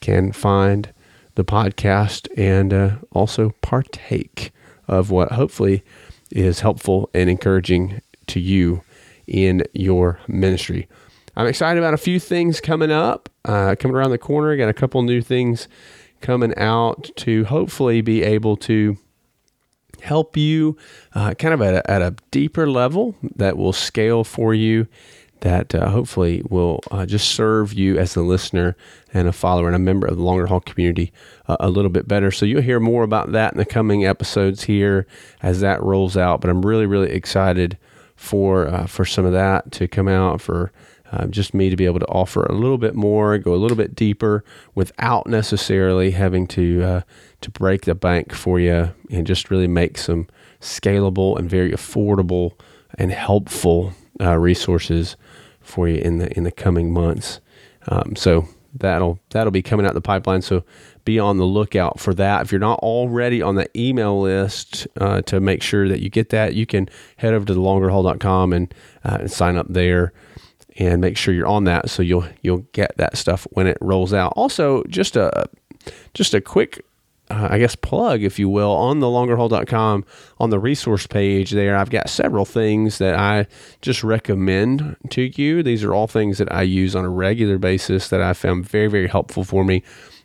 can 0.00 0.30
find 0.30 0.92
the 1.34 1.44
podcast 1.44 2.28
and 2.36 2.72
uh, 2.72 2.96
also 3.10 3.50
partake 3.62 4.52
of 4.86 5.10
what 5.10 5.32
hopefully 5.32 5.82
is 6.30 6.60
helpful 6.60 7.10
and 7.12 7.28
encouraging 7.28 8.00
to 8.28 8.38
you 8.38 8.82
in 9.26 9.64
your 9.72 10.20
ministry. 10.28 10.88
I'm 11.34 11.46
excited 11.46 11.78
about 11.78 11.94
a 11.94 11.98
few 11.98 12.20
things 12.20 12.60
coming 12.60 12.92
up, 12.92 13.28
uh, 13.44 13.74
coming 13.78 13.96
around 13.96 14.10
the 14.10 14.18
corner. 14.18 14.56
Got 14.56 14.68
a 14.68 14.74
couple 14.74 15.02
new 15.02 15.20
things 15.20 15.66
coming 16.22 16.56
out 16.56 17.10
to 17.16 17.44
hopefully 17.44 18.00
be 18.00 18.22
able 18.22 18.56
to 18.56 18.96
help 20.00 20.36
you 20.36 20.76
uh, 21.14 21.34
kind 21.34 21.54
of 21.54 21.62
at 21.62 21.74
a, 21.74 21.90
at 21.90 22.02
a, 22.02 22.14
deeper 22.30 22.68
level 22.68 23.14
that 23.36 23.56
will 23.56 23.72
scale 23.72 24.24
for 24.24 24.52
you 24.52 24.88
that 25.40 25.74
uh, 25.74 25.90
hopefully 25.90 26.42
will 26.48 26.80
uh, 26.90 27.04
just 27.04 27.30
serve 27.32 27.72
you 27.72 27.98
as 27.98 28.16
a 28.16 28.22
listener 28.22 28.76
and 29.12 29.28
a 29.28 29.32
follower 29.32 29.66
and 29.66 29.76
a 29.76 29.78
member 29.78 30.06
of 30.06 30.16
the 30.16 30.22
longer 30.22 30.46
haul 30.46 30.60
community 30.60 31.12
uh, 31.46 31.56
a 31.60 31.68
little 31.68 31.90
bit 31.90 32.06
better. 32.08 32.30
So 32.30 32.46
you'll 32.46 32.62
hear 32.62 32.80
more 32.80 33.02
about 33.02 33.32
that 33.32 33.52
in 33.52 33.58
the 33.58 33.64
coming 33.64 34.04
episodes 34.04 34.64
here 34.64 35.06
as 35.42 35.60
that 35.60 35.82
rolls 35.82 36.16
out 36.16 36.40
but 36.40 36.48
i'm 36.50 36.64
really 36.64 36.86
really 36.86 37.10
excited 37.10 37.76
for 38.16 38.68
uh, 38.68 38.86
for 38.86 39.04
some 39.04 39.24
of 39.24 39.32
that 39.32 39.72
to 39.72 39.88
come 39.88 40.08
out 40.08 40.40
for 40.40 40.72
uh, 41.12 41.26
just 41.26 41.52
me 41.52 41.68
to 41.68 41.76
be 41.76 41.84
able 41.84 42.00
to 42.00 42.06
offer 42.06 42.44
a 42.44 42.54
little 42.54 42.78
bit 42.78 42.94
more, 42.94 43.36
go 43.38 43.54
a 43.54 43.56
little 43.56 43.76
bit 43.76 43.94
deeper 43.94 44.44
without 44.74 45.26
necessarily 45.26 46.12
having 46.12 46.46
to 46.48 46.82
uh, 46.82 47.00
to 47.42 47.50
break 47.50 47.82
the 47.82 47.94
bank 47.94 48.32
for 48.32 48.58
you, 48.58 48.90
and 49.10 49.26
just 49.26 49.50
really 49.50 49.68
make 49.68 49.98
some 49.98 50.26
scalable 50.60 51.38
and 51.38 51.50
very 51.50 51.72
affordable 51.72 52.52
and 52.98 53.12
helpful 53.12 53.92
uh, 54.20 54.38
resources 54.38 55.16
for 55.60 55.88
you 55.88 55.98
in 56.00 56.18
the 56.18 56.34
in 56.36 56.44
the 56.44 56.52
coming 56.52 56.92
months. 56.92 57.40
Um, 57.88 58.16
so 58.16 58.48
that'll 58.74 59.18
that'll 59.30 59.50
be 59.50 59.62
coming 59.62 59.84
out 59.84 59.94
the 59.94 60.00
pipeline. 60.00 60.40
So 60.40 60.64
be 61.04 61.18
on 61.18 61.36
the 61.36 61.44
lookout 61.44 62.00
for 62.00 62.14
that. 62.14 62.42
If 62.42 62.52
you're 62.52 62.60
not 62.60 62.78
already 62.78 63.42
on 63.42 63.56
the 63.56 63.68
email 63.78 64.20
list 64.20 64.86
uh, 64.98 65.20
to 65.22 65.40
make 65.40 65.62
sure 65.62 65.88
that 65.88 66.00
you 66.00 66.08
get 66.08 66.30
that, 66.30 66.54
you 66.54 66.64
can 66.64 66.88
head 67.16 67.34
over 67.34 67.44
to 67.44 67.54
thelongerhaul.com 67.54 68.52
and, 68.52 68.74
uh, 69.04 69.18
and 69.20 69.30
sign 69.30 69.56
up 69.56 69.66
there 69.68 70.12
and 70.76 71.00
make 71.00 71.16
sure 71.16 71.34
you're 71.34 71.46
on 71.46 71.64
that 71.64 71.90
so 71.90 72.02
you'll 72.02 72.26
you'll 72.42 72.66
get 72.72 72.96
that 72.96 73.16
stuff 73.16 73.46
when 73.50 73.66
it 73.66 73.78
rolls 73.80 74.12
out. 74.12 74.32
Also, 74.36 74.82
just 74.84 75.16
a 75.16 75.48
just 76.14 76.34
a 76.34 76.40
quick 76.40 76.84
uh, 77.30 77.48
I 77.50 77.58
guess 77.58 77.76
plug 77.76 78.22
if 78.22 78.38
you 78.38 78.48
will 78.48 78.72
on 78.72 79.00
the 79.00 79.06
longerhaul.com 79.06 80.04
on 80.38 80.50
the 80.50 80.58
resource 80.58 81.06
page 81.06 81.52
there 81.52 81.76
I've 81.76 81.90
got 81.90 82.10
several 82.10 82.44
things 82.44 82.98
that 82.98 83.14
I 83.18 83.46
just 83.80 84.04
recommend 84.04 84.96
to 85.10 85.22
you. 85.22 85.62
These 85.62 85.84
are 85.84 85.94
all 85.94 86.06
things 86.06 86.38
that 86.38 86.52
I 86.52 86.62
use 86.62 86.94
on 86.94 87.04
a 87.04 87.10
regular 87.10 87.58
basis 87.58 88.08
that 88.08 88.20
I 88.20 88.32
found 88.32 88.68
very 88.68 88.88
very 88.88 89.08
helpful 89.08 89.44
for 89.44 89.64
me. 89.64 89.82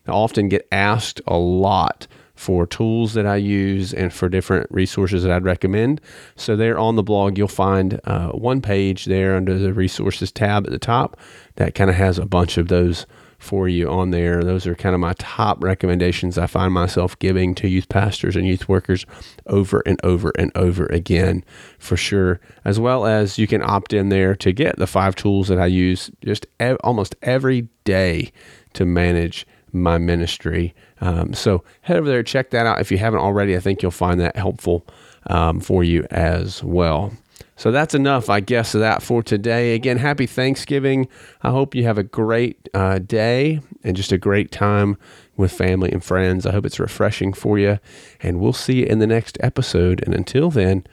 I 0.07 0.11
often 0.11 0.47
get 0.47 0.67
asked 0.71 1.21
a 1.27 1.37
lot 1.37 2.07
for 2.37 2.65
tools 2.65 3.13
that 3.13 3.25
I 3.25 3.35
use 3.35 3.93
and 3.93 4.13
for 4.13 4.29
different 4.29 4.67
resources 4.71 5.23
that 5.23 5.31
I'd 5.31 5.43
recommend. 5.43 5.99
So, 6.35 6.55
there 6.55 6.77
on 6.77 6.95
the 6.95 7.03
blog, 7.03 7.37
you'll 7.37 7.47
find 7.47 7.99
uh, 8.05 8.29
one 8.29 8.61
page 8.61 9.05
there 9.05 9.35
under 9.35 9.57
the 9.57 9.73
resources 9.73 10.31
tab 10.31 10.65
at 10.65 10.71
the 10.71 10.79
top 10.79 11.17
that 11.55 11.75
kind 11.75 11.89
of 11.89 11.95
has 11.95 12.17
a 12.17 12.25
bunch 12.25 12.57
of 12.57 12.67
those 12.67 13.05
for 13.39 13.67
you 13.67 13.89
on 13.89 14.11
there. 14.11 14.43
Those 14.43 14.65
are 14.65 14.75
kind 14.75 14.95
of 14.95 15.01
my 15.01 15.13
top 15.17 15.63
recommendations 15.63 16.37
I 16.37 16.47
find 16.47 16.73
myself 16.73 17.17
giving 17.19 17.53
to 17.55 17.67
youth 17.67 17.89
pastors 17.89 18.35
and 18.35 18.47
youth 18.47 18.67
workers 18.67 19.05
over 19.45 19.83
and 19.85 19.99
over 20.03 20.31
and 20.37 20.51
over 20.55 20.87
again 20.87 21.43
for 21.77 21.97
sure. 21.97 22.39
As 22.65 22.79
well 22.79 23.05
as 23.05 23.37
you 23.37 23.47
can 23.47 23.61
opt 23.61 23.93
in 23.93 24.09
there 24.09 24.35
to 24.35 24.51
get 24.51 24.77
the 24.77 24.87
five 24.87 25.15
tools 25.15 25.47
that 25.49 25.59
I 25.59 25.67
use 25.67 26.11
just 26.23 26.47
ev- 26.59 26.77
almost 26.83 27.15
every 27.21 27.69
day 27.83 28.31
to 28.73 28.85
manage 28.85 29.45
my 29.71 29.97
ministry. 29.97 30.73
Um, 31.01 31.33
so 31.33 31.63
head 31.81 31.97
over 31.97 32.07
there, 32.07 32.23
check 32.23 32.49
that 32.51 32.65
out. 32.65 32.81
If 32.81 32.91
you 32.91 32.97
haven't 32.97 33.19
already, 33.19 33.55
I 33.55 33.59
think 33.59 33.81
you'll 33.81 33.91
find 33.91 34.19
that 34.19 34.35
helpful 34.35 34.85
um, 35.27 35.59
for 35.59 35.83
you 35.83 36.07
as 36.09 36.63
well. 36.63 37.13
So 37.55 37.71
that's 37.71 37.93
enough, 37.95 38.29
I 38.29 38.39
guess, 38.39 38.75
of 38.75 38.81
that 38.81 39.01
for 39.01 39.23
today. 39.23 39.73
Again, 39.73 39.97
happy 39.97 40.27
Thanksgiving. 40.27 41.07
I 41.41 41.49
hope 41.49 41.73
you 41.73 41.85
have 41.85 41.97
a 41.97 42.03
great 42.03 42.69
uh, 42.73 42.99
day 42.99 43.61
and 43.83 43.97
just 43.97 44.11
a 44.11 44.17
great 44.17 44.51
time 44.51 44.95
with 45.35 45.51
family 45.51 45.91
and 45.91 46.03
friends. 46.03 46.45
I 46.45 46.51
hope 46.51 46.67
it's 46.67 46.79
refreshing 46.79 47.33
for 47.33 47.57
you. 47.57 47.79
And 48.21 48.39
we'll 48.39 48.53
see 48.53 48.81
you 48.81 48.85
in 48.85 48.99
the 48.99 49.07
next 49.07 49.39
episode. 49.41 50.03
And 50.05 50.13
until 50.13 50.51
then, 50.51 50.85